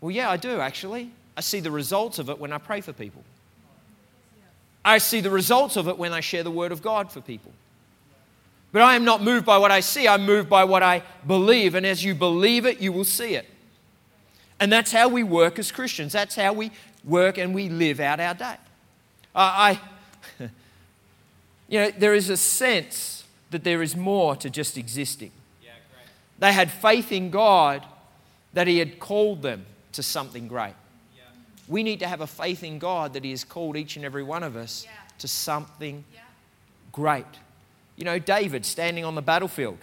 Well, 0.00 0.10
yeah, 0.10 0.28
I 0.28 0.36
do 0.36 0.60
actually. 0.60 1.10
I 1.36 1.40
see 1.40 1.60
the 1.60 1.70
results 1.70 2.18
of 2.18 2.28
it 2.28 2.38
when 2.38 2.52
I 2.52 2.58
pray 2.58 2.80
for 2.80 2.92
people. 2.92 3.22
I 4.84 4.98
see 4.98 5.20
the 5.20 5.30
results 5.30 5.76
of 5.76 5.86
it 5.86 5.96
when 5.96 6.12
I 6.12 6.20
share 6.20 6.42
the 6.42 6.50
word 6.50 6.72
of 6.72 6.82
God 6.82 7.12
for 7.12 7.20
people. 7.20 7.52
But 8.70 8.82
I 8.82 8.96
am 8.96 9.04
not 9.04 9.22
moved 9.22 9.46
by 9.46 9.58
what 9.58 9.70
I 9.70 9.80
see, 9.80 10.06
I'm 10.06 10.26
moved 10.26 10.48
by 10.48 10.64
what 10.64 10.82
I 10.82 11.02
believe. 11.26 11.74
And 11.74 11.86
as 11.86 12.04
you 12.04 12.14
believe 12.14 12.66
it, 12.66 12.80
you 12.80 12.92
will 12.92 13.04
see 13.04 13.34
it. 13.34 13.46
And 14.60 14.72
that's 14.72 14.92
how 14.92 15.08
we 15.08 15.22
work 15.22 15.58
as 15.58 15.70
Christians. 15.70 16.12
That's 16.12 16.34
how 16.34 16.52
we 16.52 16.70
work 17.04 17.38
and 17.38 17.54
we 17.54 17.68
live 17.68 18.00
out 18.00 18.20
our 18.20 18.34
day. 18.34 18.56
I, 19.34 19.80
you 21.68 21.78
know, 21.78 21.90
there 21.92 22.14
is 22.14 22.28
a 22.28 22.36
sense 22.36 23.24
that 23.50 23.64
there 23.64 23.82
is 23.82 23.96
more 23.96 24.36
to 24.36 24.50
just 24.50 24.76
existing. 24.76 25.30
Yeah, 25.62 25.70
they 26.38 26.52
had 26.52 26.70
faith 26.70 27.12
in 27.12 27.30
God 27.30 27.84
that 28.52 28.66
He 28.66 28.78
had 28.78 28.98
called 28.98 29.42
them 29.42 29.64
to 29.92 30.02
something 30.02 30.48
great. 30.48 30.74
Yeah. 31.16 31.22
We 31.68 31.82
need 31.82 32.00
to 32.00 32.08
have 32.08 32.20
a 32.20 32.26
faith 32.26 32.64
in 32.64 32.78
God 32.78 33.12
that 33.14 33.22
He 33.22 33.30
has 33.30 33.44
called 33.44 33.76
each 33.76 33.96
and 33.96 34.04
every 34.04 34.24
one 34.24 34.42
of 34.42 34.56
us 34.56 34.84
yeah. 34.84 34.90
to 35.18 35.28
something 35.28 36.04
great. 36.90 37.26
You 37.98 38.04
know, 38.04 38.20
David 38.20 38.64
standing 38.64 39.04
on 39.04 39.16
the 39.16 39.22
battlefield, 39.22 39.78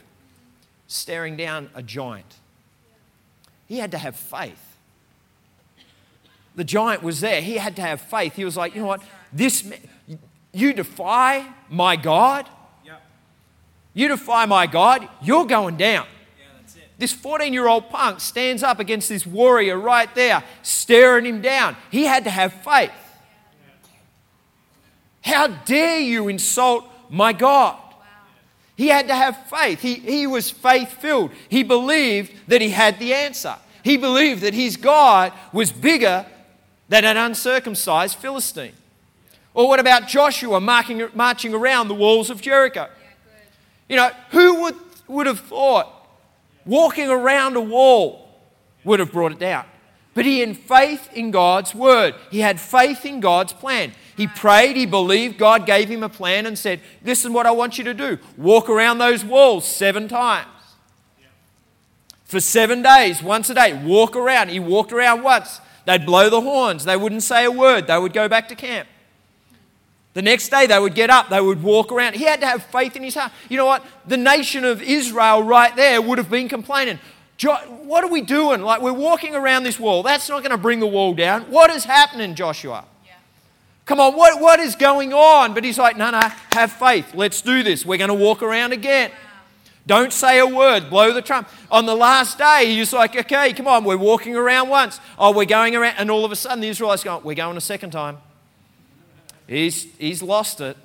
staring 0.87 1.35
down 1.35 1.69
a 1.75 1.83
giant. 1.83 2.35
He 3.67 3.79
had 3.79 3.91
to 3.91 3.97
have 3.97 4.15
faith. 4.15 4.77
The 6.55 6.63
giant 6.63 7.03
was 7.03 7.19
there. 7.19 7.41
He 7.41 7.57
had 7.57 7.75
to 7.75 7.81
have 7.81 7.99
faith. 7.99 8.37
He 8.37 8.45
was 8.45 8.55
like, 8.55 8.73
you 8.73 8.79
know 8.79 8.87
what? 8.87 9.03
This, 9.33 9.69
you 10.53 10.71
defy 10.71 11.45
my 11.69 11.97
God. 11.97 12.47
You 13.93 14.07
defy 14.07 14.45
my 14.45 14.65
God. 14.65 15.09
You're 15.21 15.45
going 15.45 15.75
down. 15.75 16.07
This 16.97 17.11
14 17.11 17.51
year 17.51 17.67
old 17.67 17.89
punk 17.89 18.21
stands 18.21 18.63
up 18.63 18.79
against 18.79 19.09
this 19.09 19.27
warrior 19.27 19.77
right 19.77 20.13
there, 20.15 20.41
staring 20.61 21.25
him 21.25 21.41
down. 21.41 21.75
He 21.91 22.05
had 22.05 22.23
to 22.23 22.29
have 22.29 22.53
faith. 22.53 22.91
How 25.19 25.47
dare 25.47 25.99
you 25.99 26.29
insult 26.29 26.85
my 27.09 27.33
God? 27.33 27.77
He 28.75 28.87
had 28.87 29.07
to 29.07 29.15
have 29.15 29.37
faith. 29.47 29.81
He, 29.81 29.95
he 29.95 30.27
was 30.27 30.49
faith 30.49 30.89
filled. 30.99 31.31
He 31.49 31.63
believed 31.63 32.33
that 32.47 32.61
he 32.61 32.69
had 32.69 32.99
the 32.99 33.13
answer. 33.13 33.55
He 33.83 33.97
believed 33.97 34.41
that 34.41 34.53
his 34.53 34.77
God 34.77 35.31
was 35.53 35.71
bigger 35.71 36.25
than 36.89 37.05
an 37.05 37.17
uncircumcised 37.17 38.17
Philistine. 38.17 38.73
Or 39.53 39.69
what 39.69 39.79
about 39.79 40.07
Joshua 40.07 40.59
marking, 40.59 41.07
marching 41.13 41.53
around 41.53 41.87
the 41.87 41.93
walls 41.93 42.29
of 42.29 42.41
Jericho? 42.41 42.89
You 43.87 43.95
know, 43.95 44.11
who 44.31 44.61
would, 44.63 44.75
would 45.07 45.27
have 45.27 45.39
thought 45.39 45.91
walking 46.65 47.09
around 47.09 47.55
a 47.55 47.61
wall 47.61 48.27
would 48.83 48.99
have 48.99 49.11
brought 49.11 49.31
it 49.31 49.39
down? 49.39 49.65
But 50.13 50.25
he 50.25 50.39
had 50.39 50.57
faith 50.57 51.09
in 51.13 51.31
God's 51.31 51.75
word. 51.75 52.15
He 52.31 52.39
had 52.39 52.59
faith 52.59 53.05
in 53.05 53.19
God's 53.19 53.53
plan. 53.53 53.93
He 54.15 54.27
prayed, 54.27 54.77
he 54.77 54.85
believed, 54.85 55.37
God 55.37 55.65
gave 55.65 55.89
him 55.89 56.01
a 56.01 56.09
plan 56.09 56.45
and 56.45 56.57
said, 56.57 56.79
This 57.01 57.25
is 57.25 57.31
what 57.31 57.45
I 57.45 57.51
want 57.51 57.77
you 57.77 57.83
to 57.83 57.93
do. 57.93 58.17
Walk 58.37 58.69
around 58.69 58.97
those 58.97 59.25
walls 59.25 59.65
seven 59.65 60.07
times. 60.07 60.47
For 62.23 62.39
seven 62.39 62.81
days, 62.81 63.21
once 63.21 63.49
a 63.49 63.53
day, 63.53 63.73
walk 63.73 64.15
around. 64.15 64.49
He 64.49 64.59
walked 64.59 64.91
around 64.91 65.21
once. 65.21 65.59
They'd 65.85 66.05
blow 66.05 66.29
the 66.29 66.41
horns. 66.41 66.85
They 66.85 66.97
wouldn't 66.97 67.23
say 67.23 67.45
a 67.45 67.51
word. 67.51 67.87
They 67.87 67.97
would 67.97 68.13
go 68.13 68.27
back 68.27 68.47
to 68.49 68.55
camp. 68.55 68.87
The 70.13 70.21
next 70.21 70.49
day, 70.49 70.65
they 70.65 70.79
would 70.79 70.95
get 70.95 71.09
up. 71.09 71.29
They 71.29 71.41
would 71.41 71.61
walk 71.61 71.91
around. 71.91 72.15
He 72.15 72.23
had 72.23 72.39
to 72.39 72.47
have 72.47 72.63
faith 72.63 72.95
in 72.95 73.03
his 73.03 73.15
heart. 73.15 73.33
You 73.49 73.57
know 73.57 73.65
what? 73.65 73.85
The 74.07 74.17
nation 74.17 74.63
of 74.63 74.81
Israel 74.81 75.43
right 75.43 75.75
there 75.75 76.01
would 76.01 76.17
have 76.17 76.29
been 76.29 76.47
complaining. 76.47 76.99
What 77.41 78.03
are 78.03 78.09
we 78.09 78.21
doing? 78.21 78.61
Like, 78.61 78.81
we're 78.81 78.93
walking 78.93 79.35
around 79.35 79.63
this 79.63 79.77
wall. 79.77 80.03
That's 80.03 80.29
not 80.29 80.39
going 80.39 80.51
to 80.51 80.57
bring 80.57 80.79
the 80.79 80.87
wall 80.87 81.13
down. 81.13 81.43
What 81.43 81.69
is 81.69 81.83
happening, 81.83 82.33
Joshua? 82.33 82.85
Come 83.85 83.99
on, 83.99 84.15
what, 84.15 84.41
what 84.41 84.59
is 84.59 84.75
going 84.75 85.13
on? 85.13 85.53
But 85.53 85.63
he's 85.63 85.77
like, 85.77 85.95
no, 85.95 86.09
no, 86.09 86.19
have 86.51 86.71
faith. 86.71 87.13
Let's 87.13 87.41
do 87.41 87.61
this. 87.61 87.85
We're 87.85 87.99
going 87.99 88.09
to 88.09 88.15
walk 88.15 88.41
around 88.41 88.73
again. 88.73 89.11
Don't 89.87 90.11
say 90.11 90.39
a 90.39 90.47
word. 90.47 90.89
Blow 90.89 91.13
the 91.13 91.21
trump. 91.21 91.47
On 91.69 91.85
the 91.85 91.95
last 91.95 92.39
day, 92.39 92.73
he's 92.73 92.91
like, 92.91 93.15
okay, 93.15 93.53
come 93.53 93.67
on, 93.67 93.83
we're 93.83 93.97
walking 93.97 94.35
around 94.35 94.69
once. 94.69 94.99
Oh, 95.19 95.31
we're 95.31 95.45
going 95.45 95.75
around. 95.75 95.95
And 95.99 96.09
all 96.09 96.25
of 96.25 96.31
a 96.31 96.35
sudden, 96.35 96.61
the 96.61 96.67
Israelites 96.67 97.03
go, 97.03 97.19
we're 97.19 97.35
going 97.35 97.55
a 97.57 97.61
second 97.61 97.91
time. 97.91 98.17
He's, 99.47 99.83
he's 99.99 100.23
lost 100.23 100.61
it. 100.61 100.75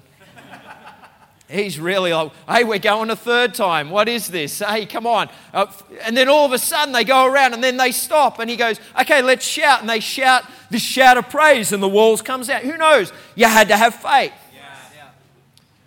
He's 1.49 1.80
really 1.80 2.12
like, 2.12 2.30
hey, 2.49 2.62
we're 2.62 2.78
going 2.78 3.11
a 3.11 3.16
third 3.16 3.54
time. 3.54 3.90
What 3.90 4.09
is 4.09 4.28
this? 4.28 4.61
Hey, 4.61 4.87
come 4.87 5.07
on. 5.07 5.28
Uh, 5.52 5.66
and 6.04 6.16
then 6.16 6.28
all 6.28 6.47
of 6.47 6.52
a 6.52 6.59
sudden 6.59 6.92
they 6.92 7.02
go 7.02 7.26
around 7.26 7.54
and 7.54 7.64
then 7.64 7.76
they 7.76 7.90
stop 7.90 8.38
and 8.38 8.49
he 8.49 8.57
goes, 8.57 8.78
okay, 9.00 9.21
let's 9.21 9.45
shout. 9.45 9.80
And 9.80 9.90
they 9.90 9.99
shout 9.99 10.45
this 10.71 10.83
shout 10.83 11.19
of 11.19 11.29
praise 11.29 11.73
and 11.73 11.83
the 11.83 11.89
walls 11.89 12.23
comes 12.23 12.49
out. 12.49 12.62
Who 12.62 12.77
knows? 12.77 13.12
You 13.35 13.47
had 13.47 13.69
to 13.69 13.77
have 13.77 13.95
faith. 13.97 14.33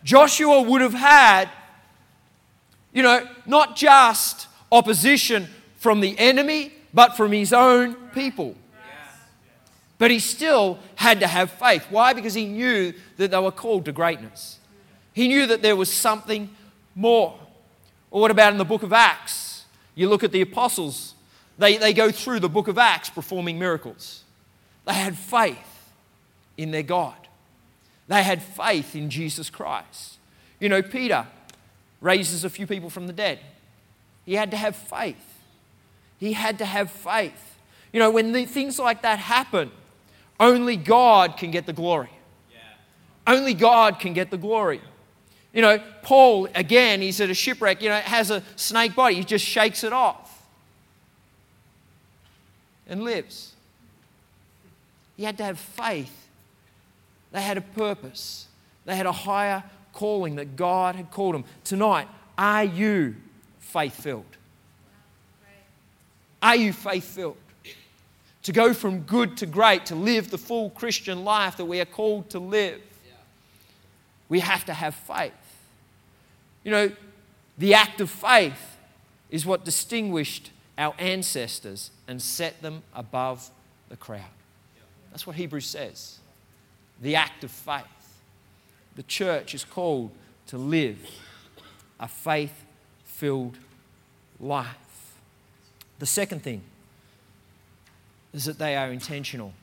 Joshua 0.03 0.61
would 0.61 0.81
have 0.81 0.93
had, 0.93 1.49
you 2.91 3.01
know, 3.01 3.25
not 3.45 3.75
just 3.75 4.47
opposition 4.71 5.47
from 5.77 6.01
the 6.01 6.17
enemy, 6.19 6.73
but 6.93 7.15
from 7.15 7.31
his 7.31 7.53
own 7.53 7.95
people. 8.13 8.55
But 9.97 10.11
he 10.11 10.19
still 10.19 10.79
had 10.95 11.21
to 11.21 11.27
have 11.27 11.51
faith. 11.51 11.85
Why? 11.89 12.11
Because 12.11 12.33
he 12.33 12.45
knew 12.45 12.93
that 13.15 13.31
they 13.31 13.39
were 13.39 13.51
called 13.51 13.85
to 13.85 13.93
greatness. 13.93 14.59
He 15.13 15.29
knew 15.29 15.45
that 15.47 15.61
there 15.61 15.77
was 15.77 15.91
something 15.91 16.49
more. 16.95 17.39
Or 18.11 18.21
what 18.21 18.31
about 18.31 18.51
in 18.51 18.57
the 18.57 18.65
book 18.65 18.83
of 18.83 18.91
Acts? 18.91 19.63
You 19.95 20.09
look 20.09 20.23
at 20.23 20.31
the 20.31 20.41
apostles, 20.41 21.13
they, 21.57 21.77
they 21.77 21.93
go 21.93 22.11
through 22.11 22.41
the 22.41 22.49
book 22.49 22.67
of 22.67 22.77
Acts 22.77 23.09
performing 23.09 23.57
miracles. 23.57 24.22
They 24.85 24.93
had 24.93 25.17
faith 25.17 25.57
in 26.57 26.71
their 26.71 26.83
God, 26.83 27.15
they 28.07 28.23
had 28.23 28.41
faith 28.41 28.95
in 28.95 29.09
Jesus 29.09 29.49
Christ. 29.49 30.17
You 30.59 30.69
know, 30.69 30.81
Peter 30.81 31.27
raises 31.99 32.43
a 32.43 32.49
few 32.49 32.67
people 32.67 32.89
from 32.89 33.07
the 33.07 33.13
dead. 33.13 33.39
He 34.25 34.35
had 34.35 34.51
to 34.51 34.57
have 34.57 34.75
faith. 34.75 35.17
He 36.17 36.33
had 36.33 36.59
to 36.59 36.65
have 36.65 36.89
faith. 36.89 37.57
You 37.91 37.99
know, 37.99 38.09
when 38.09 38.31
the, 38.31 38.45
things 38.45 38.79
like 38.79 39.01
that 39.01 39.19
happen, 39.19 39.71
only 40.39 40.77
God 40.77 41.37
can 41.37 41.51
get 41.51 41.65
the 41.65 41.73
glory. 41.73 42.09
Yeah. 42.51 42.59
Only 43.27 43.53
God 43.53 43.99
can 43.99 44.13
get 44.13 44.31
the 44.31 44.37
glory. 44.37 44.81
You 45.53 45.61
know, 45.61 45.79
Paul, 46.01 46.47
again, 46.55 47.01
he's 47.01 47.21
at 47.21 47.29
a 47.29 47.33
shipwreck, 47.33 47.81
you 47.81 47.89
know, 47.89 47.97
has 47.97 48.31
a 48.31 48.41
snake 48.55 48.95
bite. 48.95 49.15
He 49.15 49.23
just 49.23 49.45
shakes 49.45 49.83
it 49.83 49.93
off 49.93 50.43
and 52.87 53.03
lives. 53.03 53.53
He 55.15 55.23
had 55.23 55.37
to 55.37 55.43
have 55.43 55.59
faith. 55.59 56.27
They 57.31 57.41
had 57.41 57.57
a 57.57 57.61
purpose, 57.61 58.47
they 58.85 58.95
had 58.95 59.05
a 59.05 59.11
higher 59.11 59.63
calling 59.93 60.35
that 60.35 60.55
God 60.55 60.95
had 60.95 61.11
called 61.11 61.35
them. 61.35 61.45
Tonight, 61.63 62.07
are 62.37 62.63
you 62.63 63.15
faith 63.59 63.93
filled? 63.93 64.25
Are 66.41 66.55
you 66.55 66.73
faith 66.73 67.05
filled? 67.05 67.37
To 68.43 68.51
go 68.51 68.73
from 68.73 69.01
good 69.01 69.37
to 69.37 69.45
great, 69.45 69.85
to 69.87 69.95
live 69.95 70.29
the 70.29 70.37
full 70.37 70.69
Christian 70.71 71.23
life 71.23 71.57
that 71.57 71.65
we 71.65 71.79
are 71.79 71.85
called 71.85 72.29
to 72.31 72.39
live, 72.39 72.81
we 74.27 74.41
have 74.41 74.65
to 74.65 74.73
have 74.73 74.93
faith. 74.93 75.31
You 76.63 76.71
know, 76.71 76.91
the 77.57 77.73
act 77.73 78.01
of 78.01 78.09
faith 78.09 78.77
is 79.29 79.45
what 79.45 79.63
distinguished 79.63 80.51
our 80.77 80.93
ancestors 80.99 81.91
and 82.07 82.21
set 82.21 82.61
them 82.61 82.83
above 82.93 83.49
the 83.89 83.95
crowd. 83.95 84.21
That's 85.13 85.27
what 85.27 85.35
Hebrews 85.35 85.67
says. 85.67 86.17
The 86.99 87.15
act 87.15 87.43
of 87.43 87.51
faith. 87.51 87.83
The 88.95 89.03
church 89.03 89.53
is 89.53 89.63
called 89.63 90.09
to 90.47 90.57
live 90.57 90.97
a 91.99 92.07
faith 92.07 92.65
filled 93.05 93.57
life. 94.39 95.15
The 95.99 96.07
second 96.07 96.41
thing 96.41 96.63
is 98.33 98.45
that 98.45 98.57
they 98.57 98.75
are 98.75 98.91
intentional. 98.91 99.53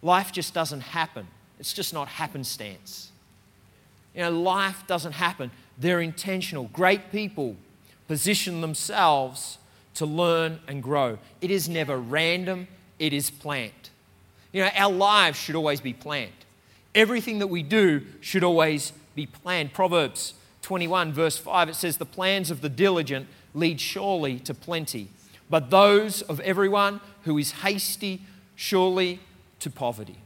Life 0.00 0.32
just 0.32 0.54
doesn't 0.54 0.80
happen, 0.80 1.26
it's 1.60 1.74
just 1.74 1.92
not 1.92 2.08
happenstance. 2.08 3.12
You 4.14 4.22
know, 4.22 4.30
life 4.30 4.82
doesn't 4.86 5.12
happen. 5.12 5.50
They're 5.76 6.00
intentional. 6.00 6.70
Great 6.72 7.12
people 7.12 7.54
position 8.08 8.62
themselves 8.62 9.58
to 9.92 10.06
learn 10.06 10.60
and 10.66 10.82
grow. 10.82 11.18
It 11.42 11.50
is 11.50 11.68
never 11.68 11.98
random, 11.98 12.66
it 12.98 13.12
is 13.12 13.28
planned. 13.28 13.90
You 14.56 14.62
know, 14.62 14.70
our 14.74 14.90
lives 14.90 15.38
should 15.38 15.54
always 15.54 15.82
be 15.82 15.92
planned. 15.92 16.32
Everything 16.94 17.40
that 17.40 17.48
we 17.48 17.62
do 17.62 18.00
should 18.22 18.42
always 18.42 18.94
be 19.14 19.26
planned. 19.26 19.74
Proverbs 19.74 20.32
21, 20.62 21.12
verse 21.12 21.36
5, 21.36 21.68
it 21.68 21.74
says, 21.74 21.98
The 21.98 22.06
plans 22.06 22.50
of 22.50 22.62
the 22.62 22.70
diligent 22.70 23.26
lead 23.52 23.82
surely 23.82 24.38
to 24.38 24.54
plenty, 24.54 25.08
but 25.50 25.68
those 25.68 26.22
of 26.22 26.40
everyone 26.40 27.02
who 27.24 27.36
is 27.36 27.50
hasty 27.50 28.22
surely 28.54 29.20
to 29.60 29.68
poverty. 29.68 30.16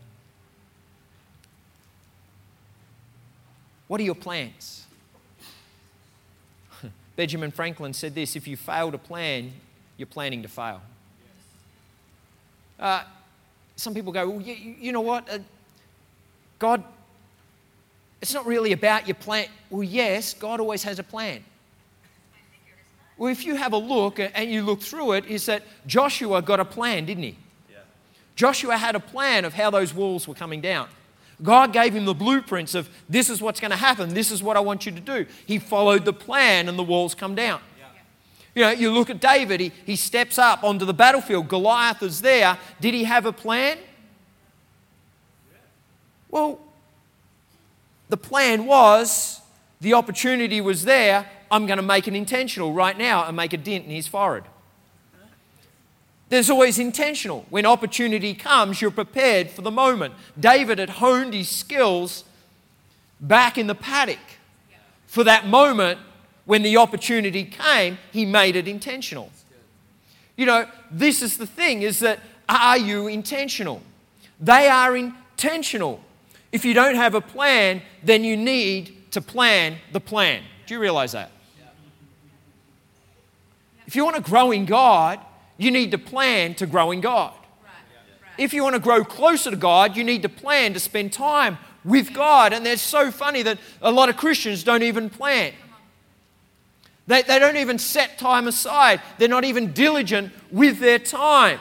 What 3.88 4.00
are 4.00 4.04
your 4.04 4.14
plans? 4.14 4.86
Benjamin 7.16 7.50
Franklin 7.50 7.94
said 7.94 8.14
this 8.14 8.36
if 8.36 8.46
you 8.46 8.56
fail 8.56 8.92
to 8.92 8.98
plan, 8.98 9.54
you're 9.96 10.06
planning 10.06 10.42
to 10.42 10.48
fail. 10.48 10.82
Uh, 12.78 13.02
some 13.80 13.94
people 13.94 14.12
go, 14.12 14.28
well, 14.28 14.40
you, 14.40 14.54
you 14.78 14.92
know 14.92 15.00
what? 15.00 15.28
Uh, 15.28 15.38
God, 16.58 16.84
it's 18.20 18.34
not 18.34 18.46
really 18.46 18.72
about 18.72 19.08
your 19.08 19.14
plan. 19.14 19.46
Well, 19.70 19.82
yes, 19.82 20.34
God 20.34 20.60
always 20.60 20.82
has 20.82 20.98
a 20.98 21.02
plan. 21.02 21.42
Well, 23.16 23.32
if 23.32 23.44
you 23.44 23.54
have 23.54 23.72
a 23.72 23.78
look 23.78 24.18
and 24.18 24.50
you 24.50 24.62
look 24.62 24.82
through 24.82 25.12
it, 25.12 25.26
is 25.26 25.46
that 25.46 25.62
Joshua 25.86 26.42
got 26.42 26.60
a 26.60 26.64
plan, 26.64 27.06
didn't 27.06 27.22
he? 27.22 27.36
Yeah. 27.70 27.78
Joshua 28.36 28.76
had 28.76 28.94
a 28.96 29.00
plan 29.00 29.44
of 29.44 29.54
how 29.54 29.70
those 29.70 29.94
walls 29.94 30.28
were 30.28 30.34
coming 30.34 30.60
down. 30.60 30.88
God 31.42 31.72
gave 31.72 31.94
him 31.94 32.04
the 32.04 32.14
blueprints 32.14 32.74
of 32.74 32.88
this 33.08 33.30
is 33.30 33.40
what's 33.40 33.60
going 33.60 33.70
to 33.70 33.76
happen, 33.76 34.12
this 34.12 34.30
is 34.30 34.42
what 34.42 34.58
I 34.58 34.60
want 34.60 34.84
you 34.84 34.92
to 34.92 35.00
do. 35.00 35.26
He 35.46 35.58
followed 35.58 36.04
the 36.04 36.12
plan, 36.12 36.68
and 36.68 36.78
the 36.78 36.82
walls 36.82 37.14
come 37.14 37.34
down. 37.34 37.60
You 38.54 38.62
know, 38.62 38.70
you 38.70 38.90
look 38.90 39.10
at 39.10 39.20
David, 39.20 39.60
he, 39.60 39.72
he 39.86 39.96
steps 39.96 40.38
up 40.38 40.64
onto 40.64 40.84
the 40.84 40.94
battlefield. 40.94 41.48
Goliath 41.48 42.02
is 42.02 42.20
there. 42.20 42.58
Did 42.80 42.94
he 42.94 43.04
have 43.04 43.26
a 43.26 43.32
plan? 43.32 43.78
Well, 46.30 46.60
the 48.08 48.16
plan 48.16 48.66
was 48.66 49.40
the 49.80 49.94
opportunity 49.94 50.60
was 50.60 50.84
there. 50.84 51.26
I'm 51.50 51.66
going 51.66 51.78
to 51.78 51.82
make 51.82 52.06
it 52.06 52.14
intentional 52.14 52.72
right 52.72 52.96
now 52.96 53.24
and 53.26 53.36
make 53.36 53.52
a 53.52 53.56
dent 53.56 53.84
in 53.84 53.90
his 53.90 54.06
forehead. 54.06 54.44
There's 56.28 56.48
always 56.48 56.78
intentional. 56.78 57.44
When 57.50 57.66
opportunity 57.66 58.34
comes, 58.34 58.80
you're 58.80 58.92
prepared 58.92 59.50
for 59.50 59.62
the 59.62 59.70
moment. 59.70 60.14
David 60.38 60.78
had 60.78 60.90
honed 60.90 61.34
his 61.34 61.48
skills 61.48 62.24
back 63.20 63.58
in 63.58 63.66
the 63.66 63.74
paddock 63.74 64.18
for 65.06 65.24
that 65.24 65.46
moment 65.46 65.98
when 66.44 66.62
the 66.62 66.76
opportunity 66.76 67.44
came, 67.44 67.98
he 68.12 68.24
made 68.26 68.56
it 68.56 68.66
intentional. 68.66 69.30
You 70.36 70.46
know, 70.46 70.66
this 70.90 71.22
is 71.22 71.36
the 71.36 71.46
thing 71.46 71.82
is 71.82 71.98
that 72.00 72.20
are 72.48 72.78
you 72.78 73.06
intentional? 73.06 73.82
They 74.40 74.68
are 74.68 74.96
intentional. 74.96 76.00
If 76.50 76.64
you 76.64 76.74
don't 76.74 76.96
have 76.96 77.14
a 77.14 77.20
plan, 77.20 77.82
then 78.02 78.24
you 78.24 78.36
need 78.36 79.12
to 79.12 79.20
plan 79.20 79.76
the 79.92 80.00
plan. 80.00 80.42
Do 80.66 80.74
you 80.74 80.80
realize 80.80 81.12
that? 81.12 81.30
If 83.86 83.96
you 83.96 84.04
want 84.04 84.16
to 84.16 84.22
grow 84.22 84.50
in 84.50 84.66
God, 84.66 85.20
you 85.58 85.70
need 85.70 85.90
to 85.90 85.98
plan 85.98 86.54
to 86.54 86.66
grow 86.66 86.90
in 86.90 87.00
God. 87.00 87.34
If 88.38 88.54
you 88.54 88.62
want 88.62 88.74
to 88.74 88.80
grow 88.80 89.04
closer 89.04 89.50
to 89.50 89.56
God, 89.56 89.96
you 89.96 90.04
need 90.04 90.22
to 90.22 90.28
plan 90.28 90.72
to 90.72 90.80
spend 90.80 91.12
time 91.12 91.58
with 91.84 92.14
God. 92.14 92.52
And 92.52 92.66
it's 92.66 92.80
so 92.80 93.10
funny 93.10 93.42
that 93.42 93.58
a 93.82 93.90
lot 93.90 94.08
of 94.08 94.16
Christians 94.16 94.64
don't 94.64 94.82
even 94.82 95.10
plan. 95.10 95.52
They, 97.10 97.22
they 97.22 97.40
don't 97.40 97.56
even 97.56 97.80
set 97.80 98.18
time 98.18 98.46
aside, 98.46 99.02
they're 99.18 99.26
not 99.26 99.42
even 99.42 99.72
diligent 99.72 100.32
with 100.52 100.78
their 100.78 101.00
time. 101.00 101.58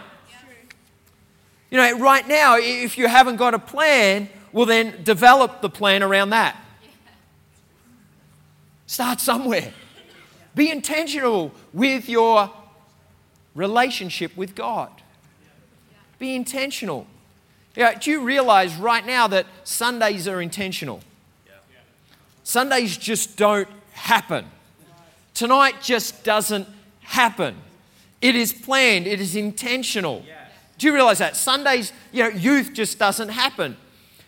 You 1.71 1.79
know, 1.79 1.97
right 1.97 2.27
now, 2.27 2.57
if 2.59 2.99
you 2.99 3.07
haven't 3.07 3.37
got 3.37 3.55
a 3.55 3.59
plan, 3.59 4.29
well, 4.51 4.67
then 4.67 5.03
develop 5.03 5.61
the 5.61 5.69
plan 5.69 6.03
around 6.03 6.29
that. 6.29 6.55
Start 8.85 9.19
somewhere. 9.19 9.73
Be 10.53 10.69
intentional 10.69 11.51
with 11.73 12.07
your 12.07 12.51
relationship 13.55 14.37
with 14.37 14.53
God. 14.53 14.91
Be 16.19 16.35
intentional. 16.35 17.07
Yeah, 17.75 17.97
do 17.97 18.11
you 18.11 18.21
realize 18.21 18.75
right 18.75 19.05
now 19.05 19.25
that 19.27 19.47
Sundays 19.63 20.27
are 20.27 20.43
intentional? 20.43 21.01
Sundays 22.43 22.95
just 22.97 23.35
don't 23.35 23.67
happen. 23.93 24.45
Tonight 25.39 25.81
just 25.81 26.25
doesn't 26.25 26.67
happen. 26.99 27.55
It 28.19 28.35
is 28.35 28.51
planned, 28.51 29.07
it 29.07 29.21
is 29.21 29.37
intentional. 29.37 30.25
Do 30.77 30.85
you 30.85 30.93
realize 30.93 31.19
that? 31.19 31.37
Sundays, 31.37 31.93
you 32.11 32.23
know, 32.23 32.27
youth 32.27 32.73
just 32.73 32.99
doesn't 32.99 33.29
happen. 33.29 33.77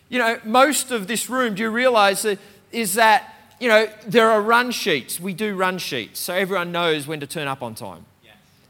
You 0.08 0.20
know, 0.20 0.40
most 0.46 0.90
of 0.90 1.08
this 1.08 1.30
room, 1.30 1.54
do 1.56 1.64
you 1.64 1.70
realize 1.70 2.22
that 2.22 2.40
is 2.72 2.94
that, 2.94 3.36
you 3.60 3.68
know, 3.68 3.90
there 4.08 4.32
are 4.32 4.42
run 4.42 4.72
sheets. 4.72 5.20
We 5.20 5.34
do 5.34 5.54
run 5.54 5.80
sheets 5.80 6.18
so 6.22 6.34
everyone 6.34 6.72
knows 6.72 7.08
when 7.08 7.20
to 7.20 7.28
turn 7.28 7.50
up 7.50 7.62
on 7.62 7.76
time. 7.76 8.06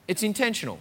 It's 0.07 0.23
intentional. 0.23 0.79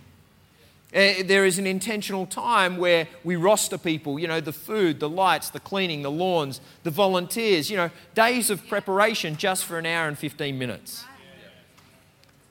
Uh, 0.95 1.23
there 1.27 1.45
is 1.45 1.59
an 1.59 1.67
intentional 1.67 2.25
time 2.25 2.79
where 2.79 3.07
we 3.23 3.37
roster 3.37 3.77
people, 3.77 4.19
you 4.19 4.29
know, 4.29 4.41
the 4.41 4.55
food, 4.55 4.99
the 4.99 5.11
lights, 5.11 5.51
the 5.51 5.61
cleaning, 5.61 6.01
the 6.01 6.11
lawns, 6.11 6.59
the 6.85 6.91
volunteers, 6.91 7.71
you 7.71 7.77
know, 7.77 7.91
days 8.15 8.49
of 8.49 8.67
preparation 8.67 9.37
just 9.37 9.67
for 9.67 9.79
an 9.79 9.85
hour 9.85 10.09
and 10.09 10.17
15 10.17 10.59
minutes. 10.59 11.05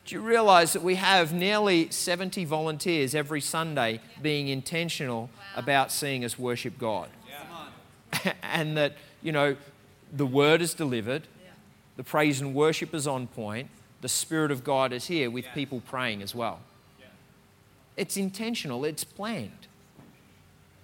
Do 0.10 0.16
you 0.16 0.22
realize 0.22 0.74
that 0.74 0.82
we 0.82 0.96
have 0.96 1.34
nearly 1.34 1.92
70 1.92 2.44
volunteers 2.46 3.14
every 3.14 3.42
Sunday 3.42 4.00
being 4.20 4.48
intentional 4.48 5.30
about 5.56 5.92
seeing 5.92 6.26
us 6.26 6.40
worship 6.40 6.80
God? 6.80 7.10
and 8.42 8.76
that, 8.76 8.94
you 9.22 9.32
know, 9.32 9.56
the 10.12 10.26
word 10.26 10.64
is 10.64 10.74
delivered, 10.74 11.28
the 11.96 12.04
praise 12.04 12.42
and 12.42 12.56
worship 12.56 12.96
is 12.96 13.06
on 13.06 13.28
point, 13.28 13.70
the 14.02 14.10
Spirit 14.10 14.50
of 14.50 14.64
God 14.64 14.94
is 14.94 15.06
here 15.06 15.30
with 15.30 15.46
people 15.54 15.80
praying 15.80 16.24
as 16.24 16.34
well. 16.34 16.60
It's 17.96 18.18
intentional, 18.18 18.86
it's 18.86 19.04
planned. 19.04 19.68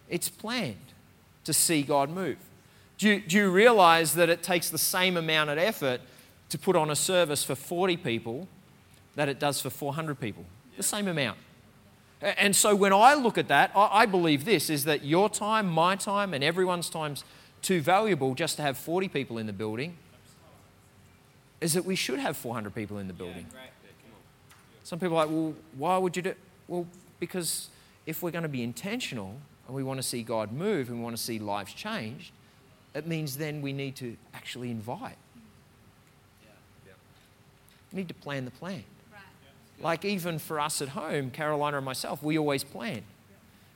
It's 0.07 0.29
planned 0.29 0.93
to 1.45 1.51
see 1.51 1.81
God 1.81 2.11
move. 2.11 2.38
Do 2.99 3.09
you, 3.09 3.21
do 3.21 3.38
you 3.38 3.49
realize 3.49 4.13
that 4.13 4.29
it 4.29 4.43
takes 4.43 4.69
the 4.69 4.77
same 4.77 5.17
amount 5.17 5.49
of 5.49 5.57
effort 5.57 6.01
to 6.49 6.59
put 6.59 6.75
on 6.75 6.91
a 6.91 6.95
service 6.95 7.43
for 7.43 7.55
40 7.55 7.97
people 7.97 8.47
that 9.15 9.30
it 9.30 9.39
does 9.39 9.62
for 9.62 9.69
400 9.69 10.19
people? 10.19 10.45
The 10.78 10.84
same 10.84 11.08
amount. 11.08 11.38
And 12.21 12.56
so 12.56 12.75
when 12.75 12.93
I 12.93 13.13
look 13.13 13.38
at 13.38 13.49
that, 13.49 13.71
I 13.75 14.06
believe 14.06 14.45
this 14.45 14.69
is 14.69 14.86
that 14.86 15.04
your 15.04 15.30
time, 15.30 15.67
my 15.67 15.95
time, 15.95 16.34
and 16.34 16.43
everyone's 16.43 16.89
time's 16.89 17.23
too 17.62 17.82
valuable 17.82 18.36
just 18.36 18.56
to 18.58 18.62
have 18.62 18.78
40 18.78 19.10
people 19.10 19.38
in 19.38 19.47
the 19.47 19.54
building. 19.54 19.97
Is 21.62 21.73
that 21.73 21.86
we 21.86 21.95
should 21.95 22.19
have 22.19 22.36
400 22.38 22.73
people 22.73 22.97
in 22.97 23.08
the 23.08 23.13
building. 23.13 23.45
Some 24.84 24.99
people 24.99 25.17
are 25.17 25.25
like, 25.25 25.34
well, 25.34 25.54
why 25.78 25.97
would 25.97 26.15
you 26.15 26.21
do? 26.21 26.36
Well, 26.67 26.86
because 27.19 27.69
if 28.06 28.21
we're 28.21 28.32
going 28.32 28.43
to 28.43 28.49
be 28.49 28.63
intentional 28.63 29.36
and 29.67 29.75
we 29.75 29.84
want 29.84 29.97
to 29.97 30.04
see 30.04 30.21
God 30.21 30.51
move 30.51 30.89
and 30.89 30.97
we 30.97 31.04
want 31.04 31.15
to 31.17 31.21
see 31.21 31.39
lives 31.39 31.73
changed, 31.73 32.32
it 32.93 33.08
means 33.08 33.38
then 33.38 33.62
we 33.62 33.73
need 33.73 33.95
to 33.97 34.15
actually 34.34 34.71
invite. 34.71 35.17
We 37.91 37.97
need 37.97 38.08
to 38.10 38.13
plan 38.13 38.45
the 38.45 38.51
plan. 38.51 38.84
Like 39.79 40.05
even 40.05 40.39
for 40.39 40.59
us 40.59 40.81
at 40.81 40.89
home, 40.89 41.31
Carolina 41.31 41.77
and 41.77 41.85
myself, 41.85 42.23
we 42.23 42.38
always 42.38 42.63
plan. 42.63 43.03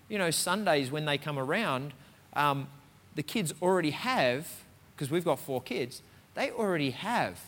You 0.07 0.17
know, 0.17 0.31
Sundays 0.31 0.91
when 0.91 1.05
they 1.05 1.17
come 1.17 1.37
around, 1.37 1.93
um, 2.33 2.67
the 3.15 3.23
kids 3.23 3.53
already 3.61 3.91
have, 3.91 4.47
because 4.95 5.11
we've 5.11 5.25
got 5.25 5.39
four 5.39 5.61
kids, 5.61 6.01
they 6.35 6.51
already 6.51 6.91
have 6.91 7.39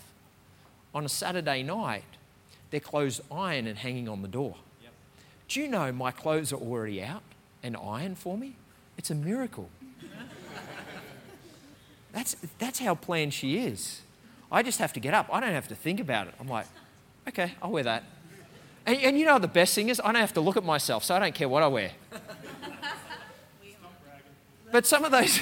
on 0.93 1.05
a 1.05 1.09
Saturday 1.09 1.63
night 1.63 2.03
their 2.71 2.79
clothes 2.79 3.21
ironed 3.31 3.67
and 3.67 3.77
hanging 3.77 4.09
on 4.09 4.21
the 4.21 4.27
door. 4.27 4.55
Do 5.47 5.59
you 5.59 5.67
know 5.67 5.91
my 5.91 6.11
clothes 6.11 6.53
are 6.53 6.57
already 6.57 7.03
out 7.03 7.23
and 7.61 7.75
ironed 7.75 8.17
for 8.17 8.37
me? 8.37 8.55
It's 8.97 9.11
a 9.11 9.15
miracle. 9.15 9.69
That's, 12.13 12.35
that's 12.57 12.79
how 12.79 12.95
planned 12.95 13.33
she 13.33 13.59
is. 13.59 14.01
I 14.51 14.63
just 14.63 14.79
have 14.79 14.91
to 14.93 14.99
get 14.99 15.13
up. 15.13 15.29
I 15.31 15.39
don't 15.39 15.53
have 15.53 15.69
to 15.69 15.75
think 15.75 16.01
about 16.01 16.27
it. 16.27 16.33
I'm 16.41 16.47
like, 16.47 16.65
okay, 17.27 17.53
I'll 17.61 17.71
wear 17.71 17.83
that. 17.83 18.03
And, 18.85 18.97
and 18.97 19.19
you 19.19 19.25
know 19.25 19.39
the 19.39 19.47
best 19.47 19.75
thing 19.75 19.89
is, 19.89 19.99
I 19.99 20.11
don't 20.11 20.15
have 20.15 20.33
to 20.33 20.41
look 20.41 20.57
at 20.57 20.63
myself, 20.63 21.03
so 21.03 21.15
I 21.15 21.19
don't 21.19 21.35
care 21.35 21.49
what 21.49 21.63
I 21.63 21.67
wear. 21.67 21.91
But 24.71 24.85
some 24.85 25.03
of 25.03 25.11
those, 25.11 25.39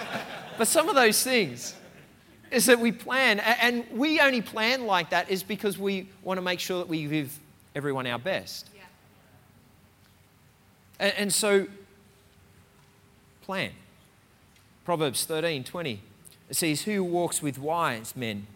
but 0.58 0.68
some 0.68 0.88
of 0.88 0.94
those 0.94 1.22
things 1.22 1.74
is 2.50 2.66
that 2.66 2.78
we 2.78 2.92
plan, 2.92 3.40
and 3.40 3.84
we 3.90 4.20
only 4.20 4.40
plan 4.40 4.86
like 4.86 5.10
that 5.10 5.30
is 5.30 5.42
because 5.42 5.78
we 5.78 6.08
want 6.22 6.38
to 6.38 6.42
make 6.42 6.60
sure 6.60 6.78
that 6.78 6.88
we 6.88 7.06
give 7.06 7.38
everyone 7.74 8.06
our 8.06 8.18
best. 8.18 8.68
And, 10.98 11.12
and 11.16 11.32
so, 11.32 11.66
plan. 13.42 13.70
Proverbs 14.84 15.24
13 15.24 15.64
20. 15.64 16.00
It 16.48 16.56
says, 16.56 16.82
Who 16.82 17.02
walks 17.02 17.42
with 17.42 17.58
wise 17.58 18.14
men 18.14 18.46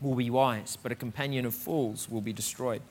will 0.00 0.14
be 0.14 0.30
wise, 0.30 0.78
but 0.80 0.92
a 0.92 0.94
companion 0.94 1.46
of 1.46 1.54
fools 1.54 2.08
will 2.08 2.20
be 2.20 2.32
destroyed. 2.32 2.82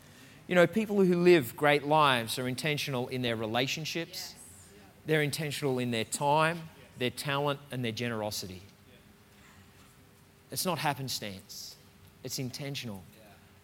You 0.47 0.56
know, 0.56 0.67
people 0.67 1.03
who 1.03 1.21
live 1.21 1.56
great 1.56 1.86
lives 1.86 2.38
are 2.38 2.47
intentional 2.47 3.08
in 3.08 3.21
their 3.21 3.36
relationships, 3.36 4.36
they're 5.06 5.21
intentional 5.21 5.79
in 5.79 5.91
their 5.91 6.03
time, 6.03 6.62
their 6.99 7.10
talent, 7.10 7.60
and 7.71 7.84
their 7.84 7.93
generosity. 7.93 8.62
It's 10.51 10.65
not 10.65 10.77
happenstance, 10.77 11.75
it's 12.23 12.39
intentional. 12.39 13.03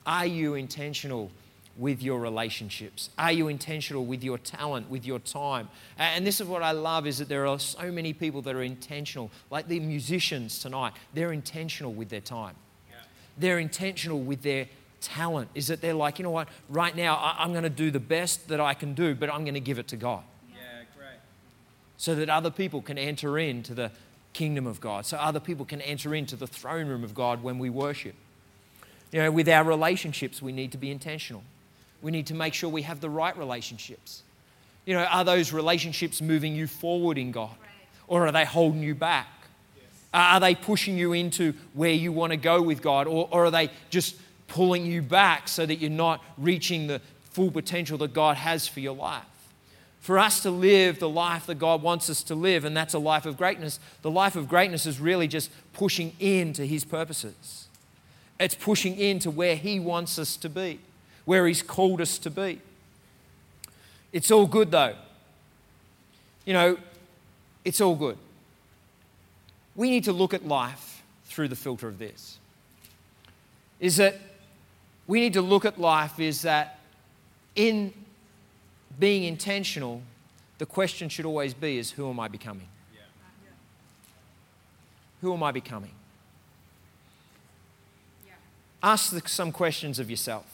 Are 0.06 0.26
you 0.26 0.56
intentional 0.56 1.30
with 1.78 2.02
your 2.02 2.20
relationships? 2.20 3.10
Are 3.18 3.32
you 3.32 3.48
intentional 3.48 4.06
with 4.06 4.24
your 4.24 4.38
talent, 4.38 4.90
with 4.90 5.06
your 5.06 5.20
time? 5.20 5.70
And 5.98 6.26
this 6.26 6.42
is 6.42 6.48
what 6.48 6.64
I 6.64 6.72
love 6.72 7.06
is 7.08 7.20
that 7.20 7.30
there 7.30 7.46
are 7.46 7.60
so 7.60 7.92
many 7.92 8.14
people 8.14 8.42
that 8.44 8.56
are 8.56 8.64
intentional, 8.64 9.32
like 9.52 9.68
the 9.68 9.80
musicians 9.80 10.60
tonight. 10.60 10.94
They're 11.14 11.32
intentional 11.32 11.94
with 11.94 12.10
their 12.10 12.22
time. 12.22 12.56
They're 13.38 13.60
intentional 13.60 14.20
with 14.20 14.42
their 14.42 14.68
talent. 15.02 15.50
Is 15.56 15.68
that 15.68 15.82
they're 15.82 15.94
like, 15.94 16.20
you 16.20 16.24
know 16.24 16.32
what? 16.32 16.48
Right 16.70 16.96
now, 16.96 17.36
I'm 17.38 17.52
going 17.52 17.64
to 17.64 17.70
do 17.70 17.92
the 17.92 18.00
best 18.00 18.48
that 18.50 18.60
I 18.60 18.74
can 18.74 18.94
do, 18.94 19.16
but 19.16 19.32
I'm 19.32 19.44
going 19.44 19.54
to 19.54 19.60
give 19.60 19.80
it 19.80 19.88
to 19.90 19.98
God. 19.98 20.24
Yeah, 20.52 20.58
great. 20.98 21.20
So 21.98 22.16
that 22.16 22.30
other 22.30 22.52
people 22.52 22.82
can 22.82 22.98
enter 22.98 23.38
into 23.38 23.74
the 23.74 23.92
kingdom 24.34 24.68
of 24.68 24.80
God. 24.80 25.06
So 25.06 25.18
other 25.18 25.40
people 25.40 25.66
can 25.66 25.82
enter 25.82 26.14
into 26.14 26.36
the 26.36 26.48
throne 26.48 26.88
room 26.88 27.04
of 27.04 27.14
God 27.14 27.44
when 27.44 27.60
we 27.60 27.70
worship. 27.70 28.16
You 29.12 29.24
know, 29.24 29.32
with 29.32 29.50
our 29.50 29.64
relationships, 29.64 30.42
we 30.42 30.52
need 30.52 30.72
to 30.74 30.78
be 30.78 30.92
intentional. 30.92 31.44
We 32.02 32.12
need 32.12 32.28
to 32.28 32.36
make 32.36 32.54
sure 32.54 32.70
we 32.70 32.84
have 32.84 33.02
the 33.02 33.10
right 33.10 33.36
relationships. 33.38 34.22
You 34.86 34.94
know, 34.94 35.04
are 35.04 35.24
those 35.24 35.52
relationships 35.52 36.22
moving 36.22 36.56
you 36.56 36.68
forward 36.68 37.18
in 37.18 37.32
God? 37.32 37.56
Or 38.08 38.26
are 38.26 38.32
they 38.32 38.46
holding 38.46 38.82
you 38.82 38.96
back? 38.96 39.28
Are 40.14 40.40
they 40.40 40.56
pushing 40.56 40.98
you 40.98 41.14
into 41.14 41.54
where 41.74 41.92
you 41.92 42.12
want 42.12 42.32
to 42.32 42.38
go 42.38 42.62
with 42.62 42.82
God? 42.82 43.08
Or, 43.08 43.28
or 43.32 43.46
are 43.46 43.52
they 43.52 43.70
just 43.90 44.16
pulling 44.50 44.86
you 44.86 45.02
back 45.02 45.48
so 45.48 45.66
that 45.66 45.76
you're 45.76 45.90
not 45.90 46.24
reaching 46.38 46.88
the 46.88 47.02
full 47.32 47.52
potential 47.52 47.98
that 48.00 48.14
God 48.14 48.38
has 48.38 48.68
for 48.68 48.80
your 48.80 48.96
life? 48.96 49.24
For 50.02 50.18
us 50.18 50.42
to 50.42 50.52
live 50.52 51.00
the 51.00 51.10
life 51.10 51.46
that 51.48 51.56
God 51.56 51.82
wants 51.82 52.10
us 52.10 52.24
to 52.24 52.36
live, 52.36 52.66
and 52.66 52.76
that's 52.76 52.94
a 52.94 53.00
life 53.00 53.26
of 53.26 53.38
greatness, 53.38 53.80
the 54.02 54.12
life 54.12 54.36
of 54.36 54.48
greatness 54.48 54.86
is 54.86 55.00
really 55.00 55.28
just 55.28 55.52
pushing 55.74 56.14
into 56.20 56.66
His 56.66 56.86
purposes. 56.86 57.68
It's 58.40 58.56
pushing 58.56 58.98
into 58.98 59.30
where 59.30 59.56
He 59.56 59.80
wants 59.80 60.18
us 60.18 60.38
to 60.38 60.50
be, 60.50 60.80
where 61.26 61.48
He's 61.48 61.62
called 61.62 62.02
us 62.02 62.18
to 62.20 62.30
be. 62.30 62.62
It's 64.12 64.32
all 64.32 64.48
good 64.48 64.72
though. 64.72 64.96
You 66.46 66.54
know, 66.54 66.78
it's 67.66 67.82
all 67.82 67.96
good. 67.96 68.18
We 69.76 69.90
need 69.90 70.06
to 70.06 70.14
look 70.14 70.34
at 70.34 70.48
life 70.48 71.04
through 71.26 71.50
the 71.50 71.56
filter 71.56 71.88
of 71.88 72.00
this. 72.00 72.38
Is 73.80 73.98
that 73.98 74.16
we 75.10 75.20
need 75.20 75.34
to 75.34 75.42
look 75.42 75.66
at 75.66 75.82
life 75.82 76.20
is 76.20 76.44
that 76.44 76.78
in 77.56 77.92
being 79.00 79.24
intentional, 79.24 80.04
the 80.60 80.68
question 80.68 81.10
should 81.10 81.26
always 81.26 81.56
be 81.56 81.80
is 81.80 81.90
who 81.90 82.08
am 82.12 82.20
I 82.20 82.28
becoming? 82.28 82.68
Yeah. 82.94 83.02
Who 85.22 85.34
am 85.34 85.42
I 85.42 85.52
becoming? 85.52 85.94
Yeah. 88.24 88.34
Ask 88.84 89.28
some 89.28 89.52
questions 89.52 89.98
of 89.98 90.12
yourself. 90.12 90.46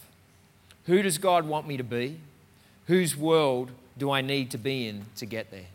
Who 0.86 1.02
does 1.02 1.18
God 1.18 1.46
want 1.46 1.68
me 1.68 1.76
to 1.76 1.84
be? 1.84 2.18
Whose 2.88 3.18
world 3.18 3.72
do 3.98 4.10
I 4.10 4.22
need 4.22 4.52
to 4.52 4.58
be 4.58 4.88
in 4.88 5.08
to 5.18 5.26
get 5.26 5.52
there? 5.52 5.68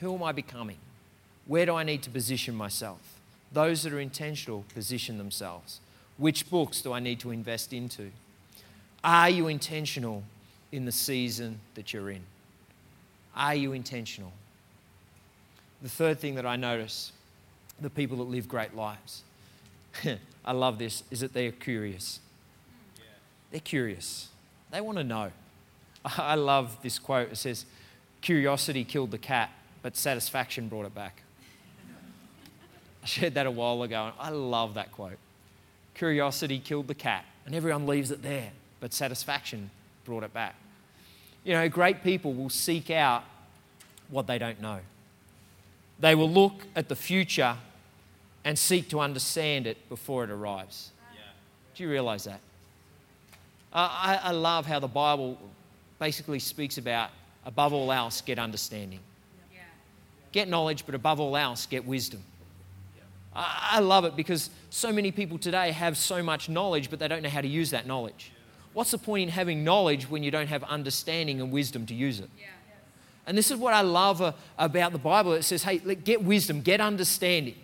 Who 0.00 0.16
am 0.16 0.24
I 0.24 0.32
becoming? 0.32 0.78
Where 1.46 1.64
do 1.64 1.76
I 1.76 1.84
need 1.84 2.02
to 2.02 2.10
position 2.10 2.56
myself? 2.56 2.98
Those 3.52 3.84
that 3.84 3.92
are 3.92 4.00
intentional 4.00 4.64
position 4.74 5.16
themselves. 5.16 5.78
Which 6.16 6.48
books 6.48 6.80
do 6.80 6.92
I 6.92 7.00
need 7.00 7.20
to 7.20 7.30
invest 7.30 7.72
into? 7.72 8.10
Are 9.02 9.28
you 9.28 9.48
intentional 9.48 10.22
in 10.72 10.84
the 10.84 10.92
season 10.92 11.60
that 11.74 11.92
you're 11.92 12.10
in? 12.10 12.22
Are 13.36 13.54
you 13.54 13.72
intentional? 13.72 14.32
The 15.82 15.88
third 15.88 16.18
thing 16.18 16.36
that 16.36 16.46
I 16.46 16.56
notice 16.56 17.12
the 17.80 17.90
people 17.90 18.18
that 18.18 18.24
live 18.24 18.48
great 18.48 18.74
lives, 18.74 19.22
I 20.44 20.52
love 20.52 20.78
this, 20.78 21.02
is 21.10 21.20
that 21.20 21.32
they 21.32 21.46
are 21.48 21.52
curious. 21.52 22.20
They're 23.50 23.60
curious. 23.60 24.28
They 24.70 24.80
want 24.80 24.98
to 24.98 25.04
know. 25.04 25.32
I 26.04 26.36
love 26.36 26.78
this 26.82 26.98
quote. 26.98 27.32
It 27.32 27.36
says, 27.36 27.66
Curiosity 28.20 28.84
killed 28.84 29.10
the 29.10 29.18
cat, 29.18 29.50
but 29.82 29.96
satisfaction 29.96 30.68
brought 30.68 30.86
it 30.86 30.94
back. 30.94 31.22
I 33.02 33.06
shared 33.06 33.34
that 33.34 33.46
a 33.46 33.50
while 33.50 33.82
ago, 33.82 34.06
and 34.06 34.14
I 34.18 34.30
love 34.30 34.74
that 34.74 34.92
quote. 34.92 35.18
Curiosity 35.94 36.58
killed 36.58 36.88
the 36.88 36.94
cat, 36.94 37.24
and 37.46 37.54
everyone 37.54 37.86
leaves 37.86 38.10
it 38.10 38.22
there, 38.22 38.50
but 38.80 38.92
satisfaction 38.92 39.70
brought 40.04 40.24
it 40.24 40.34
back. 40.34 40.54
You 41.44 41.52
know, 41.52 41.68
great 41.68 42.02
people 42.02 42.32
will 42.32 42.50
seek 42.50 42.90
out 42.90 43.24
what 44.08 44.26
they 44.26 44.38
don't 44.38 44.60
know. 44.60 44.80
They 46.00 46.14
will 46.14 46.30
look 46.30 46.64
at 46.74 46.88
the 46.88 46.96
future 46.96 47.56
and 48.44 48.58
seek 48.58 48.88
to 48.90 49.00
understand 49.00 49.66
it 49.66 49.88
before 49.88 50.24
it 50.24 50.30
arrives. 50.30 50.90
Yeah. 51.14 51.20
Do 51.74 51.82
you 51.84 51.90
realize 51.90 52.24
that? 52.24 52.40
I, 53.72 54.20
I 54.22 54.30
love 54.30 54.66
how 54.66 54.78
the 54.78 54.88
Bible 54.88 55.38
basically 55.98 56.38
speaks 56.38 56.78
about, 56.78 57.10
above 57.44 57.72
all 57.72 57.90
else, 57.90 58.20
get 58.20 58.38
understanding. 58.38 59.00
Yeah. 59.52 59.60
Get 60.32 60.48
knowledge, 60.48 60.86
but 60.86 60.94
above 60.94 61.20
all 61.20 61.36
else, 61.36 61.66
get 61.66 61.84
wisdom. 61.84 62.22
I, 63.34 63.70
I 63.72 63.80
love 63.80 64.04
it 64.04 64.16
because 64.16 64.50
so 64.70 64.92
many 64.92 65.10
people 65.10 65.38
today 65.38 65.72
have 65.72 65.96
so 65.96 66.22
much 66.22 66.48
knowledge, 66.48 66.90
but 66.90 66.98
they 66.98 67.08
don't 67.08 67.22
know 67.22 67.28
how 67.28 67.40
to 67.40 67.48
use 67.48 67.70
that 67.70 67.86
knowledge. 67.86 68.32
What's 68.72 68.90
the 68.90 68.98
point 68.98 69.22
in 69.24 69.28
having 69.28 69.64
knowledge 69.64 70.10
when 70.10 70.22
you 70.22 70.30
don't 70.30 70.48
have 70.48 70.64
understanding 70.64 71.40
and 71.40 71.52
wisdom 71.52 71.86
to 71.86 71.94
use 71.94 72.20
it? 72.20 72.28
Yeah. 72.38 72.46
And 73.26 73.38
this 73.38 73.50
is 73.50 73.56
what 73.56 73.72
I 73.72 73.80
love 73.80 74.20
uh, 74.20 74.32
about 74.58 74.92
the 74.92 74.98
Bible. 74.98 75.32
It 75.32 75.44
says, 75.44 75.62
hey, 75.62 75.78
get 75.78 76.22
wisdom, 76.22 76.60
get 76.60 76.80
understanding. 76.80 77.54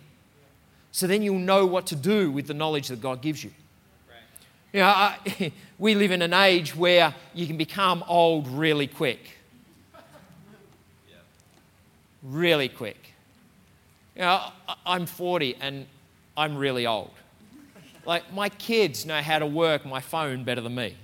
So 0.91 1.07
then 1.07 1.21
you'll 1.21 1.39
know 1.39 1.65
what 1.65 1.85
to 1.87 1.95
do 1.95 2.31
with 2.31 2.47
the 2.47 2.53
knowledge 2.53 2.87
that 2.87 3.01
God 3.01 3.21
gives 3.21 3.43
you. 3.43 3.51
You 4.73 4.79
know, 4.79 4.87
I, 4.87 5.51
we 5.77 5.95
live 5.95 6.11
in 6.11 6.21
an 6.21 6.33
age 6.33 6.75
where 6.75 7.13
you 7.33 7.45
can 7.45 7.57
become 7.57 8.03
old 8.07 8.47
really 8.47 8.87
quick. 8.87 9.37
Really 12.23 12.69
quick. 12.69 13.10
You 14.15 14.21
know, 14.21 14.41
I'm 14.85 15.05
40 15.05 15.55
and 15.61 15.85
I'm 16.35 16.57
really 16.57 16.85
old. 16.85 17.11
Like, 18.05 18.33
my 18.33 18.49
kids 18.49 19.05
know 19.05 19.21
how 19.21 19.39
to 19.39 19.45
work 19.45 19.85
my 19.85 19.99
phone 19.99 20.43
better 20.43 20.61
than 20.61 20.75
me. 20.75 20.95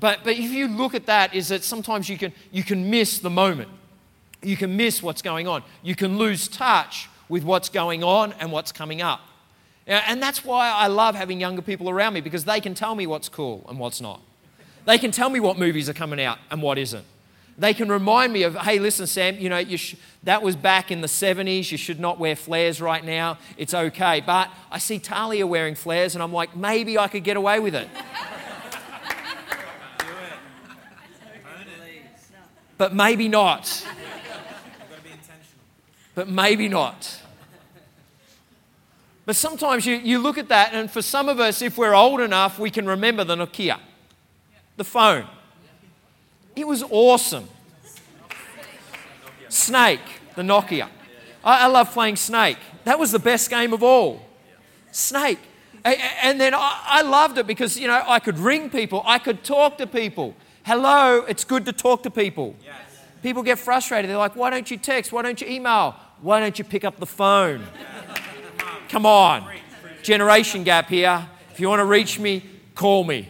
But, 0.00 0.20
but 0.24 0.34
if 0.34 0.50
you 0.50 0.68
look 0.68 0.94
at 0.94 1.06
that, 1.06 1.34
is 1.34 1.48
that 1.48 1.64
sometimes 1.64 2.08
you 2.08 2.18
can, 2.18 2.32
you 2.52 2.62
can 2.62 2.90
miss 2.90 3.18
the 3.18 3.30
moment. 3.30 3.70
You 4.42 4.56
can 4.56 4.76
miss 4.76 5.02
what's 5.02 5.22
going 5.22 5.48
on. 5.48 5.62
You 5.82 5.94
can 5.94 6.18
lose 6.18 6.48
touch 6.48 7.08
with 7.28 7.44
what's 7.44 7.68
going 7.68 8.04
on 8.04 8.32
and 8.34 8.52
what's 8.52 8.72
coming 8.72 9.02
up. 9.02 9.20
And 9.86 10.22
that's 10.22 10.44
why 10.44 10.68
I 10.68 10.86
love 10.86 11.14
having 11.14 11.40
younger 11.40 11.62
people 11.62 11.88
around 11.88 12.12
me 12.12 12.20
because 12.20 12.44
they 12.44 12.60
can 12.60 12.74
tell 12.74 12.94
me 12.94 13.06
what's 13.06 13.28
cool 13.28 13.64
and 13.68 13.78
what's 13.78 14.00
not. 14.00 14.20
They 14.84 14.98
can 14.98 15.10
tell 15.10 15.30
me 15.30 15.40
what 15.40 15.58
movies 15.58 15.88
are 15.88 15.94
coming 15.94 16.20
out 16.20 16.38
and 16.50 16.62
what 16.62 16.78
isn't. 16.78 17.04
They 17.58 17.74
can 17.74 17.88
remind 17.88 18.32
me 18.32 18.44
of, 18.44 18.54
hey, 18.54 18.78
listen, 18.78 19.08
Sam, 19.08 19.36
you 19.36 19.48
know, 19.48 19.58
you 19.58 19.76
sh- 19.76 19.96
that 20.22 20.42
was 20.42 20.54
back 20.54 20.92
in 20.92 21.00
the 21.00 21.08
70s. 21.08 21.72
You 21.72 21.76
should 21.76 21.98
not 21.98 22.20
wear 22.20 22.36
flares 22.36 22.80
right 22.80 23.04
now. 23.04 23.36
It's 23.56 23.74
okay. 23.74 24.22
But 24.24 24.48
I 24.70 24.78
see 24.78 25.00
Talia 25.00 25.44
wearing 25.44 25.74
flares, 25.74 26.14
and 26.14 26.22
I'm 26.22 26.32
like, 26.32 26.54
maybe 26.54 26.96
I 26.96 27.08
could 27.08 27.24
get 27.24 27.36
away 27.36 27.58
with 27.58 27.74
it. 27.74 27.88
but 32.78 32.94
maybe 32.94 33.26
not. 33.26 33.84
But 36.14 36.28
maybe 36.28 36.68
not. 36.68 37.22
But 39.26 39.34
sometimes 39.34 39.84
you, 39.84 39.96
you 39.96 40.20
look 40.20 40.38
at 40.38 40.48
that, 40.48 40.74
and 40.74 40.88
for 40.88 41.02
some 41.02 41.28
of 41.28 41.40
us, 41.40 41.60
if 41.60 41.76
we're 41.76 41.94
old 41.94 42.20
enough, 42.20 42.60
we 42.60 42.70
can 42.70 42.86
remember 42.86 43.24
the 43.24 43.34
Nokia, 43.34 43.80
the 44.76 44.84
phone. 44.84 45.26
It 46.58 46.66
was 46.66 46.82
awesome. 46.82 47.48
Snake, 49.48 50.00
the 50.34 50.42
Nokia. 50.42 50.88
I, 51.44 51.64
I 51.64 51.66
love 51.68 51.92
playing 51.92 52.16
Snake. 52.16 52.58
That 52.84 52.98
was 52.98 53.12
the 53.12 53.18
best 53.18 53.48
game 53.48 53.72
of 53.72 53.82
all. 53.82 54.22
Snake. 54.90 55.38
And 55.84 56.40
then 56.40 56.52
I 56.56 57.02
loved 57.02 57.38
it 57.38 57.46
because, 57.46 57.78
you 57.78 57.86
know, 57.86 58.02
I 58.06 58.18
could 58.18 58.38
ring 58.38 58.68
people, 58.70 59.02
I 59.06 59.18
could 59.18 59.44
talk 59.44 59.78
to 59.78 59.86
people. 59.86 60.34
Hello, 60.64 61.24
it's 61.28 61.44
good 61.44 61.64
to 61.66 61.72
talk 61.72 62.02
to 62.02 62.10
people. 62.10 62.56
Yes. 62.62 62.74
People 63.22 63.42
get 63.42 63.58
frustrated. 63.58 64.10
They're 64.10 64.18
like, 64.18 64.36
why 64.36 64.50
don't 64.50 64.70
you 64.70 64.76
text? 64.76 65.12
Why 65.12 65.22
don't 65.22 65.40
you 65.40 65.46
email? 65.46 65.94
Why 66.20 66.40
don't 66.40 66.58
you 66.58 66.64
pick 66.64 66.84
up 66.84 66.98
the 66.98 67.06
phone? 67.06 67.64
Come 68.88 69.06
on. 69.06 69.48
Generation 70.02 70.64
gap 70.64 70.88
here. 70.88 71.26
If 71.52 71.60
you 71.60 71.68
want 71.68 71.80
to 71.80 71.86
reach 71.86 72.18
me, 72.18 72.42
call 72.74 73.04
me. 73.04 73.28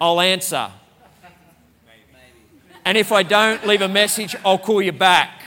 I'll 0.00 0.20
answer. 0.20 0.70
And 2.84 2.96
if 2.96 3.12
I 3.12 3.22
don't 3.22 3.66
leave 3.66 3.82
a 3.82 3.88
message, 3.88 4.34
I'll 4.44 4.58
call 4.58 4.80
you 4.80 4.92
back. 4.92 5.42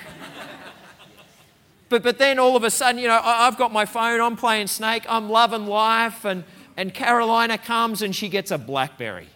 But, 1.89 2.04
but 2.04 2.17
then 2.17 2.39
all 2.39 2.56
of 2.56 2.63
a 2.63 2.72
sudden, 2.72 3.02
you 3.02 3.08
know, 3.10 3.20
I've 3.22 3.58
got 3.58 3.74
my 3.74 3.86
phone, 3.86 4.22
I'm 4.22 4.38
playing 4.38 4.67
Snake, 4.67 5.04
I'm 5.10 5.30
loving 5.30 5.65
life, 5.65 6.24
and, 6.24 6.46
and 6.78 6.94
Carolina 6.94 7.58
comes 7.58 8.02
and 8.02 8.15
she 8.15 8.30
gets 8.30 8.50
a 8.50 8.58
Blackberry. 8.58 9.28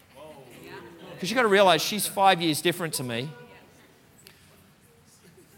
Because 1.13 1.29
you've 1.29 1.35
got 1.35 1.43
to 1.43 1.49
realize 1.49 1.81
she's 1.81 2.07
five 2.07 2.41
years 2.41 2.61
different 2.61 2.93
to 2.95 3.03
me. 3.03 3.29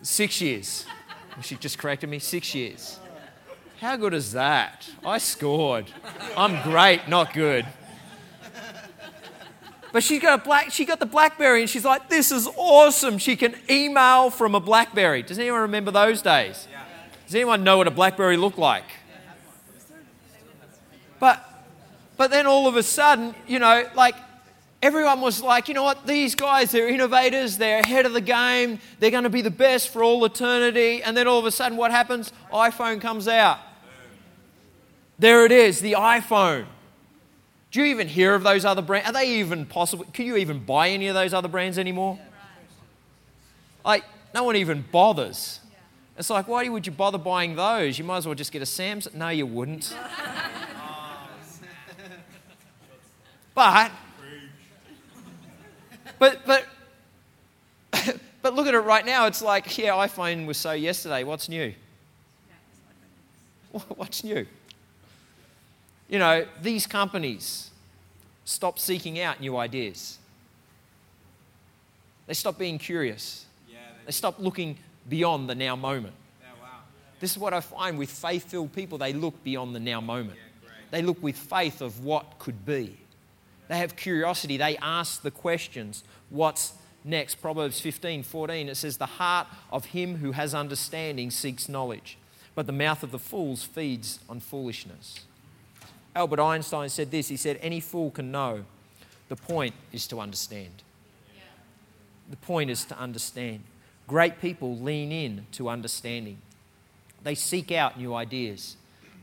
Six 0.01 0.41
years. 0.41 0.85
She 1.43 1.55
just 1.55 1.77
corrected 1.77 2.09
me, 2.09 2.17
six 2.17 2.55
years. 2.55 2.99
How 3.79 3.95
good 3.95 4.15
is 4.15 4.31
that? 4.31 4.89
I 5.05 5.19
scored. 5.19 5.85
I'm 6.35 6.63
great, 6.63 7.07
not 7.07 7.31
good. 7.31 7.65
But 9.93 10.03
she 10.03 10.19
got 10.19 10.41
a 10.41 10.43
black, 10.43 10.71
she 10.71 10.85
got 10.85 10.99
the 10.99 11.05
BlackBerry 11.05 11.61
and 11.61 11.69
she's 11.69 11.85
like, 11.85 12.09
this 12.09 12.31
is 12.31 12.47
awesome. 12.57 13.17
She 13.17 13.35
can 13.35 13.55
email 13.69 14.29
from 14.29 14.55
a 14.55 14.59
BlackBerry. 14.59 15.23
Does 15.23 15.39
anyone 15.39 15.61
remember 15.61 15.91
those 15.91 16.21
days? 16.21 16.67
Does 17.25 17.35
anyone 17.35 17.63
know 17.63 17.77
what 17.77 17.87
a 17.87 17.91
BlackBerry 17.91 18.37
looked 18.37 18.57
like? 18.57 18.85
But, 21.19 21.43
but 22.15 22.31
then 22.31 22.47
all 22.47 22.67
of 22.67 22.75
a 22.75 22.83
sudden, 22.83 23.33
you 23.47 23.59
know, 23.59 23.89
like 23.95 24.15
everyone 24.81 25.21
was 25.21 25.41
like, 25.41 25.67
you 25.67 25.73
know 25.73 25.83
what, 25.83 26.05
these 26.05 26.35
guys, 26.35 26.71
they're 26.71 26.87
innovators, 26.87 27.57
they're 27.57 27.79
ahead 27.79 28.05
of 28.05 28.13
the 28.13 28.21
game, 28.21 28.79
they're 28.99 29.11
going 29.11 29.23
to 29.23 29.29
be 29.29 29.41
the 29.41 29.51
best 29.51 29.89
for 29.89 30.03
all 30.03 30.23
eternity. 30.25 31.01
And 31.01 31.17
then 31.17 31.27
all 31.27 31.39
of 31.39 31.45
a 31.45 31.51
sudden, 31.51 31.77
what 31.77 31.91
happens? 31.91 32.31
iPhone 32.51 33.01
comes 33.01 33.27
out. 33.27 33.59
There 35.19 35.45
it 35.45 35.51
is, 35.51 35.79
the 35.79 35.93
iPhone. 35.93 36.67
Do 37.71 37.81
you 37.81 37.87
even 37.87 38.07
hear 38.07 38.33
of 38.33 38.43
those 38.43 38.65
other 38.65 38.81
brands? 38.81 39.09
Are 39.09 39.13
they 39.13 39.39
even 39.39 39.65
possible? 39.65 40.05
Can 40.13 40.25
you 40.25 40.37
even 40.37 40.63
buy 40.63 40.89
any 40.89 41.07
of 41.07 41.15
those 41.15 41.33
other 41.33 41.49
brands 41.49 41.77
anymore? 41.77 42.17
Like, 43.83 44.03
no 44.33 44.43
one 44.43 44.55
even 44.55 44.85
bothers. 44.91 45.59
It's 46.17 46.29
like, 46.29 46.47
why 46.47 46.67
would 46.67 46.85
you 46.85 46.91
bother 46.91 47.17
buying 47.17 47.55
those? 47.55 47.99
You 47.99 48.03
might 48.03 48.17
as 48.17 48.25
well 48.25 48.35
just 48.35 48.51
get 48.51 48.61
a 48.61 48.65
Samsung. 48.65 49.13
No, 49.13 49.29
you 49.29 49.45
wouldn't. 49.45 49.95
but, 53.53 53.91
but, 56.17 56.45
but, 56.45 56.65
but 58.41 58.53
look 58.55 58.67
at 58.67 58.73
it 58.73 58.79
right 58.79 59.05
now. 59.05 59.27
It's 59.27 59.41
like, 59.41 59.77
yeah, 59.77 59.89
iPhone 59.91 60.47
was 60.47 60.57
so 60.57 60.71
yesterday. 60.71 61.23
What's 61.23 61.49
new? 61.49 61.73
What's 63.95 64.23
new? 64.23 64.45
You 66.09 66.19
know, 66.19 66.45
these 66.61 66.87
companies 66.87 67.71
stop 68.45 68.79
seeking 68.79 69.19
out 69.19 69.41
new 69.41 69.57
ideas. 69.57 70.17
They 72.27 72.33
stop 72.33 72.57
being 72.57 72.77
curious. 72.77 73.45
Yeah, 73.69 73.77
they, 73.99 74.05
they 74.07 74.11
stop 74.11 74.39
looking 74.39 74.77
beyond 75.09 75.49
the 75.49 75.55
now 75.55 75.75
moment. 75.75 76.13
Yeah, 76.41 76.47
wow. 76.61 76.79
This 77.19 77.31
is 77.31 77.37
what 77.37 77.53
I 77.53 77.61
find 77.61 77.97
with 77.97 78.09
faith 78.09 78.49
filled 78.49 78.73
people. 78.73 78.97
They 78.97 79.13
look 79.13 79.43
beyond 79.43 79.75
the 79.75 79.79
now 79.79 80.01
moment. 80.01 80.37
Yeah, 80.37 80.69
they 80.91 81.01
look 81.01 81.21
with 81.21 81.37
faith 81.37 81.81
of 81.81 82.03
what 82.03 82.39
could 82.39 82.65
be. 82.65 82.97
They 83.67 83.77
have 83.77 83.95
curiosity. 83.95 84.57
They 84.57 84.77
ask 84.77 85.21
the 85.21 85.31
questions 85.31 86.03
what's 86.29 86.73
next? 87.03 87.35
Proverbs 87.35 87.79
15 87.81 88.23
14, 88.23 88.69
it 88.69 88.75
says, 88.75 88.97
The 88.97 89.05
heart 89.05 89.47
of 89.71 89.85
him 89.85 90.17
who 90.17 90.33
has 90.33 90.53
understanding 90.53 91.31
seeks 91.31 91.67
knowledge, 91.67 92.17
but 92.55 92.65
the 92.65 92.73
mouth 92.73 93.03
of 93.03 93.11
the 93.11 93.19
fools 93.19 93.63
feeds 93.63 94.19
on 94.29 94.39
foolishness. 94.39 95.21
Albert 96.17 96.39
Einstein 96.39 96.89
said 96.89 97.11
this 97.11 97.27
he 97.27 97.37
said, 97.37 97.59
Any 97.61 97.79
fool 97.79 98.09
can 98.09 98.31
know. 98.31 98.65
The 99.29 99.35
point 99.35 99.75
is 99.93 100.07
to 100.07 100.19
understand. 100.19 100.81
The 102.29 102.37
point 102.37 102.71
is 102.71 102.85
to 102.85 102.97
understand. 102.97 103.61
Great 104.07 104.41
people 104.41 104.75
lean 104.75 105.11
in 105.11 105.45
to 105.51 105.69
understanding. 105.69 106.39
They 107.21 107.35
seek 107.35 107.71
out 107.71 107.99
new 107.99 108.15
ideas. 108.15 108.77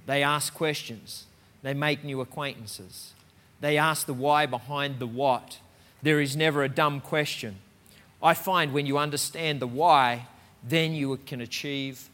They 0.06 0.22
ask 0.22 0.54
questions. 0.54 1.26
They 1.62 1.74
make 1.74 2.04
new 2.04 2.20
acquaintances. 2.20 3.12
They 3.60 3.76
ask 3.76 4.06
the 4.06 4.14
why 4.14 4.46
behind 4.46 5.00
the 5.00 5.06
what. 5.06 5.58
There 6.00 6.20
is 6.20 6.36
never 6.36 6.62
a 6.62 6.68
dumb 6.68 7.00
question. 7.00 7.56
I 8.22 8.34
find 8.34 8.72
when 8.72 8.86
you 8.86 8.98
understand 8.98 9.58
the 9.58 9.66
why, 9.66 10.28
then 10.62 10.94
you 10.94 11.18
can 11.26 11.40
achieve 11.40 12.08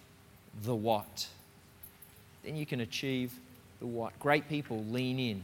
the 0.63 0.75
what. 0.75 1.27
Then 2.43 2.57
you 2.57 2.65
can 2.65 2.81
achieve 2.81 3.35
the 3.81 3.87
what. 3.87 4.19
Great 4.21 4.49
people 4.49 4.85
lean 4.85 5.19
in. 5.19 5.43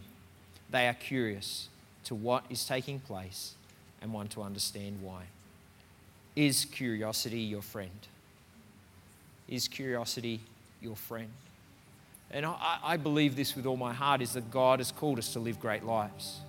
They 0.71 0.87
are 0.89 0.95
curious 0.95 1.69
to 2.05 2.15
what 2.15 2.45
is 2.49 2.65
taking 2.65 3.01
place 3.01 3.55
and 4.01 4.13
want 4.13 4.31
to 4.33 4.43
understand 4.43 4.99
why. 5.03 5.23
Is 6.37 6.67
curiosity 6.67 7.41
your 7.41 7.63
friend? 7.63 8.07
Is 9.49 9.69
curiosity 9.69 10.41
your 10.81 10.97
friend? 10.97 11.31
And 12.31 12.45
I, 12.45 12.79
I, 12.83 12.97
believe 12.97 13.37
this 13.37 13.55
with 13.55 13.67
all 13.67 13.77
my 13.77 13.93
heart 13.93 14.21
is 14.21 14.33
that 14.33 14.51
God 14.51 14.81
has 14.81 14.91
called 14.91 15.19
us 15.19 15.33
to 15.33 15.39
live 15.39 15.61
great 15.61 15.85
lives. 15.85 16.41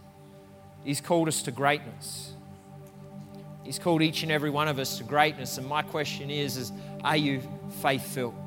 He's 0.84 1.00
called 1.00 1.28
us 1.28 1.44
to 1.44 1.52
greatness. 1.52 2.34
He's 3.64 3.78
called 3.78 4.02
each 4.02 4.24
and 4.24 4.32
every 4.32 4.50
one 4.50 4.68
of 4.68 4.80
us 4.80 4.98
to 4.98 5.04
greatness. 5.04 5.58
And 5.58 5.68
my 5.68 5.84
question 5.84 6.32
is, 6.32 6.58
is 6.58 6.72
are 7.04 7.18
you 7.18 7.42
faith 7.82 8.02
filled? 8.14 8.47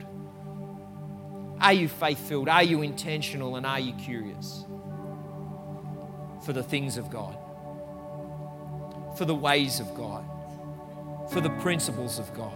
Are 1.60 1.72
you 1.72 1.88
faith 1.88 2.18
filled? 2.28 2.48
Are 2.48 2.62
you 2.62 2.82
intentional? 2.82 3.56
And 3.56 3.66
are 3.66 3.80
you 3.80 3.92
curious 3.94 4.64
for 6.44 6.52
the 6.52 6.62
things 6.62 6.96
of 6.96 7.10
God? 7.10 7.36
For 9.16 9.24
the 9.24 9.34
ways 9.34 9.80
of 9.80 9.94
God? 9.94 10.24
for 11.30 11.40
the 11.40 11.50
principles 11.50 12.18
of 12.18 12.32
God. 12.34 12.52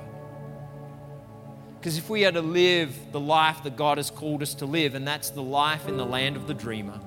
Because 1.79 1.97
if 1.97 2.11
we 2.11 2.25
are 2.25 2.33
to 2.33 2.43
live 2.43 3.13
the 3.13 3.21
life 3.21 3.63
that 3.63 3.77
God 3.77 3.99
has 3.99 4.11
called 4.11 4.43
us 4.43 4.55
to 4.55 4.67
live, 4.67 4.95
and 4.95 5.07
that's 5.07 5.31
the 5.31 5.43
life 5.43 5.87
in 5.87 5.97
the 5.97 6.05
land 6.05 6.37
of 6.37 6.47
the 6.47 6.55
dreamer, 6.55 6.99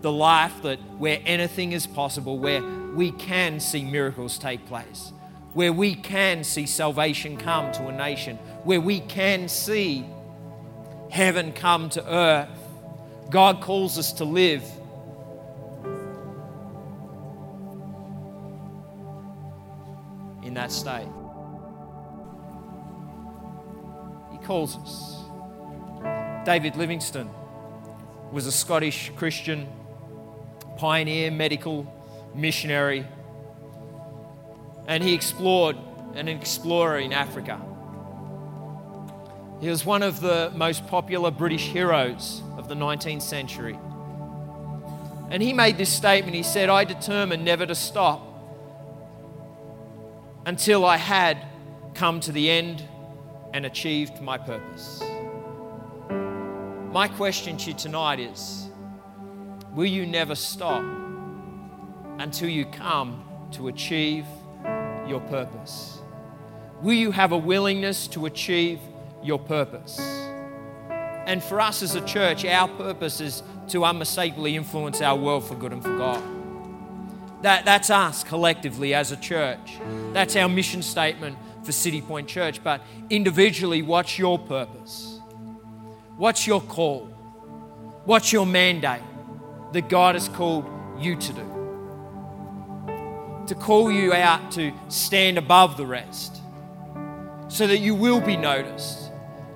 the 0.00 0.12
life 0.12 0.62
that 0.62 0.78
where 0.98 1.20
anything 1.26 1.72
is 1.72 1.86
possible, 1.86 2.38
where 2.38 2.62
we 2.94 3.10
can 3.10 3.60
see 3.60 3.84
miracles 3.84 4.38
take 4.38 4.64
place, 4.66 5.12
where 5.52 5.72
we 5.72 5.94
can 5.94 6.44
see 6.44 6.66
salvation 6.66 7.36
come 7.36 7.72
to 7.72 7.88
a 7.88 7.92
nation, 7.92 8.36
where 8.62 8.80
we 8.80 9.00
can 9.00 9.48
see 9.48 10.06
heaven 11.14 11.52
come 11.52 11.88
to 11.88 12.04
earth. 12.12 12.48
God 13.30 13.60
calls 13.60 13.98
us 13.98 14.14
to 14.14 14.24
live 14.24 14.64
in 20.42 20.54
that 20.54 20.72
state. 20.72 21.06
He 24.32 24.38
calls 24.38 24.76
us. 24.76 25.20
David 26.44 26.74
Livingstone 26.74 27.30
was 28.32 28.48
a 28.48 28.52
Scottish 28.52 29.12
Christian 29.14 29.68
pioneer, 30.78 31.30
medical 31.30 31.86
missionary, 32.34 33.06
and 34.88 35.00
he 35.00 35.14
explored, 35.14 35.76
an 36.14 36.26
explorer 36.26 36.98
in 36.98 37.12
Africa. 37.12 37.60
He 39.64 39.70
was 39.70 39.86
one 39.86 40.02
of 40.02 40.20
the 40.20 40.52
most 40.54 40.86
popular 40.88 41.30
British 41.30 41.68
heroes 41.68 42.42
of 42.58 42.68
the 42.68 42.74
19th 42.74 43.22
century. 43.22 43.78
And 45.30 45.42
he 45.42 45.54
made 45.54 45.78
this 45.78 45.88
statement. 45.88 46.36
He 46.36 46.42
said, 46.42 46.68
I 46.68 46.84
determined 46.84 47.46
never 47.46 47.64
to 47.64 47.74
stop 47.74 48.20
until 50.44 50.84
I 50.84 50.98
had 50.98 51.46
come 51.94 52.20
to 52.20 52.30
the 52.30 52.50
end 52.50 52.86
and 53.54 53.64
achieved 53.64 54.20
my 54.20 54.36
purpose. 54.36 55.02
My 56.92 57.08
question 57.08 57.56
to 57.56 57.70
you 57.70 57.74
tonight 57.74 58.20
is 58.20 58.68
Will 59.72 59.86
you 59.86 60.04
never 60.04 60.34
stop 60.34 60.84
until 62.18 62.50
you 62.50 62.66
come 62.66 63.24
to 63.52 63.68
achieve 63.68 64.26
your 65.08 65.20
purpose? 65.20 66.00
Will 66.82 66.92
you 66.92 67.12
have 67.12 67.32
a 67.32 67.38
willingness 67.38 68.06
to 68.08 68.26
achieve 68.26 68.78
your 69.24 69.38
purpose? 69.38 69.98
And 71.26 71.42
for 71.42 71.60
us 71.60 71.82
as 71.82 71.94
a 71.94 72.04
church, 72.04 72.44
our 72.44 72.68
purpose 72.68 73.20
is 73.20 73.42
to 73.68 73.84
unmistakably 73.84 74.56
influence 74.56 75.00
our 75.00 75.16
world 75.16 75.44
for 75.44 75.54
good 75.54 75.72
and 75.72 75.82
for 75.82 75.96
God. 75.96 76.22
That, 77.42 77.64
that's 77.64 77.90
us 77.90 78.24
collectively 78.24 78.94
as 78.94 79.10
a 79.10 79.16
church. 79.16 79.78
That's 80.12 80.36
our 80.36 80.48
mission 80.48 80.82
statement 80.82 81.36
for 81.62 81.72
City 81.72 82.00
Point 82.00 82.28
Church. 82.28 82.62
But 82.62 82.82
individually, 83.10 83.82
what's 83.82 84.18
your 84.18 84.38
purpose? 84.38 85.20
What's 86.16 86.46
your 86.46 86.60
call? 86.60 87.06
What's 88.04 88.32
your 88.32 88.46
mandate 88.46 89.02
that 89.72 89.88
God 89.88 90.14
has 90.14 90.28
called 90.28 90.64
you 90.98 91.16
to 91.16 91.32
do? 91.32 91.50
To 93.48 93.54
call 93.54 93.90
you 93.90 94.12
out 94.14 94.52
to 94.52 94.72
stand 94.88 95.36
above 95.36 95.76
the 95.76 95.86
rest 95.86 96.40
so 97.48 97.66
that 97.66 97.78
you 97.78 97.94
will 97.94 98.20
be 98.20 98.36
noticed, 98.36 99.03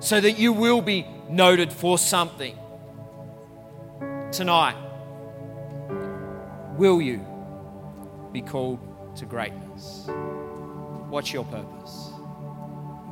so 0.01 0.21
that 0.21 0.39
you 0.39 0.53
will 0.53 0.81
be 0.81 1.07
noted 1.29 1.73
for 1.73 1.99
something. 1.99 2.57
Tonight, 4.31 4.77
will 6.77 7.01
you? 7.01 7.25
be 8.33 8.43
called 8.43 8.79
to 9.17 9.25
greatness? 9.25 10.09
What's 11.09 11.33
your 11.33 11.45
purpose? 11.45 12.11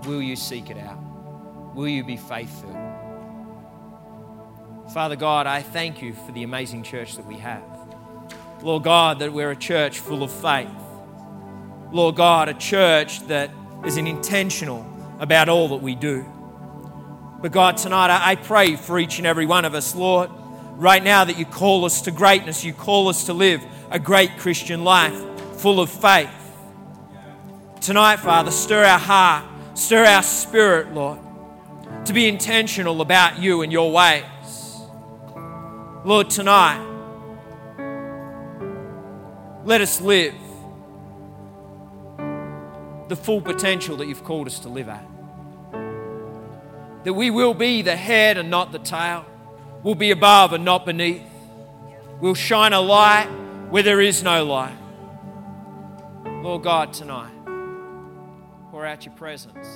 Will 0.06 0.22
you 0.22 0.36
seek 0.36 0.70
it 0.70 0.78
out? 0.78 0.98
Will 1.74 1.88
you 1.88 2.04
be 2.04 2.16
faithful? 2.16 2.72
Father 4.92 5.16
God, 5.16 5.46
I 5.46 5.62
thank 5.62 6.00
you 6.00 6.14
for 6.14 6.32
the 6.32 6.42
amazing 6.42 6.82
church 6.82 7.16
that 7.16 7.26
we 7.26 7.36
have. 7.38 7.62
Lord 8.62 8.84
God, 8.84 9.18
that 9.18 9.32
we're 9.32 9.50
a 9.50 9.56
church 9.56 9.98
full 9.98 10.22
of 10.22 10.30
faith. 10.30 10.68
Lord 11.92 12.16
God, 12.16 12.48
a 12.48 12.54
church 12.54 13.20
that 13.26 13.50
is 13.84 13.96
intentional 13.96 14.86
about 15.18 15.48
all 15.48 15.68
that 15.68 15.82
we 15.82 15.94
do. 15.94 16.24
But 17.40 17.52
God, 17.52 17.76
tonight 17.76 18.10
I 18.10 18.36
pray 18.36 18.76
for 18.76 18.98
each 18.98 19.18
and 19.18 19.26
every 19.26 19.44
one 19.44 19.64
of 19.64 19.74
us, 19.74 19.94
Lord, 19.94 20.30
right 20.72 21.02
now 21.02 21.24
that 21.24 21.38
you 21.38 21.44
call 21.44 21.84
us 21.84 22.02
to 22.02 22.10
greatness, 22.10 22.64
you 22.64 22.72
call 22.72 23.08
us 23.08 23.26
to 23.26 23.34
live 23.34 23.62
a 23.90 23.98
great 23.98 24.38
Christian 24.38 24.84
life 24.84 25.14
full 25.58 25.80
of 25.80 25.90
faith. 25.90 26.30
Tonight, 27.80 28.16
Father, 28.16 28.50
stir 28.50 28.84
our 28.84 28.98
heart, 28.98 29.44
stir 29.74 30.04
our 30.04 30.22
spirit, 30.22 30.92
Lord, 30.92 31.18
to 32.06 32.12
be 32.12 32.26
intentional 32.26 33.00
about 33.00 33.38
you 33.38 33.62
and 33.62 33.70
your 33.70 33.92
ways. 33.92 34.24
Lord, 36.04 36.30
tonight, 36.30 36.84
let 39.64 39.80
us 39.80 40.00
live 40.00 40.34
the 43.08 43.16
full 43.16 43.40
potential 43.40 43.96
that 43.98 44.06
you've 44.06 44.24
called 44.24 44.46
us 44.46 44.58
to 44.60 44.68
live 44.68 44.88
at. 44.88 45.15
That 47.06 47.14
we 47.14 47.30
will 47.30 47.54
be 47.54 47.82
the 47.82 47.94
head 47.94 48.36
and 48.36 48.50
not 48.50 48.72
the 48.72 48.80
tail. 48.80 49.24
We'll 49.84 49.94
be 49.94 50.10
above 50.10 50.52
and 50.52 50.64
not 50.64 50.84
beneath. 50.84 51.22
We'll 52.20 52.34
shine 52.34 52.72
a 52.72 52.80
light 52.80 53.28
where 53.70 53.84
there 53.84 54.00
is 54.00 54.24
no 54.24 54.44
light. 54.44 54.76
Lord 56.24 56.64
God, 56.64 56.92
tonight, 56.92 57.30
pour 58.72 58.84
out 58.84 59.06
your 59.06 59.14
presence. 59.14 59.68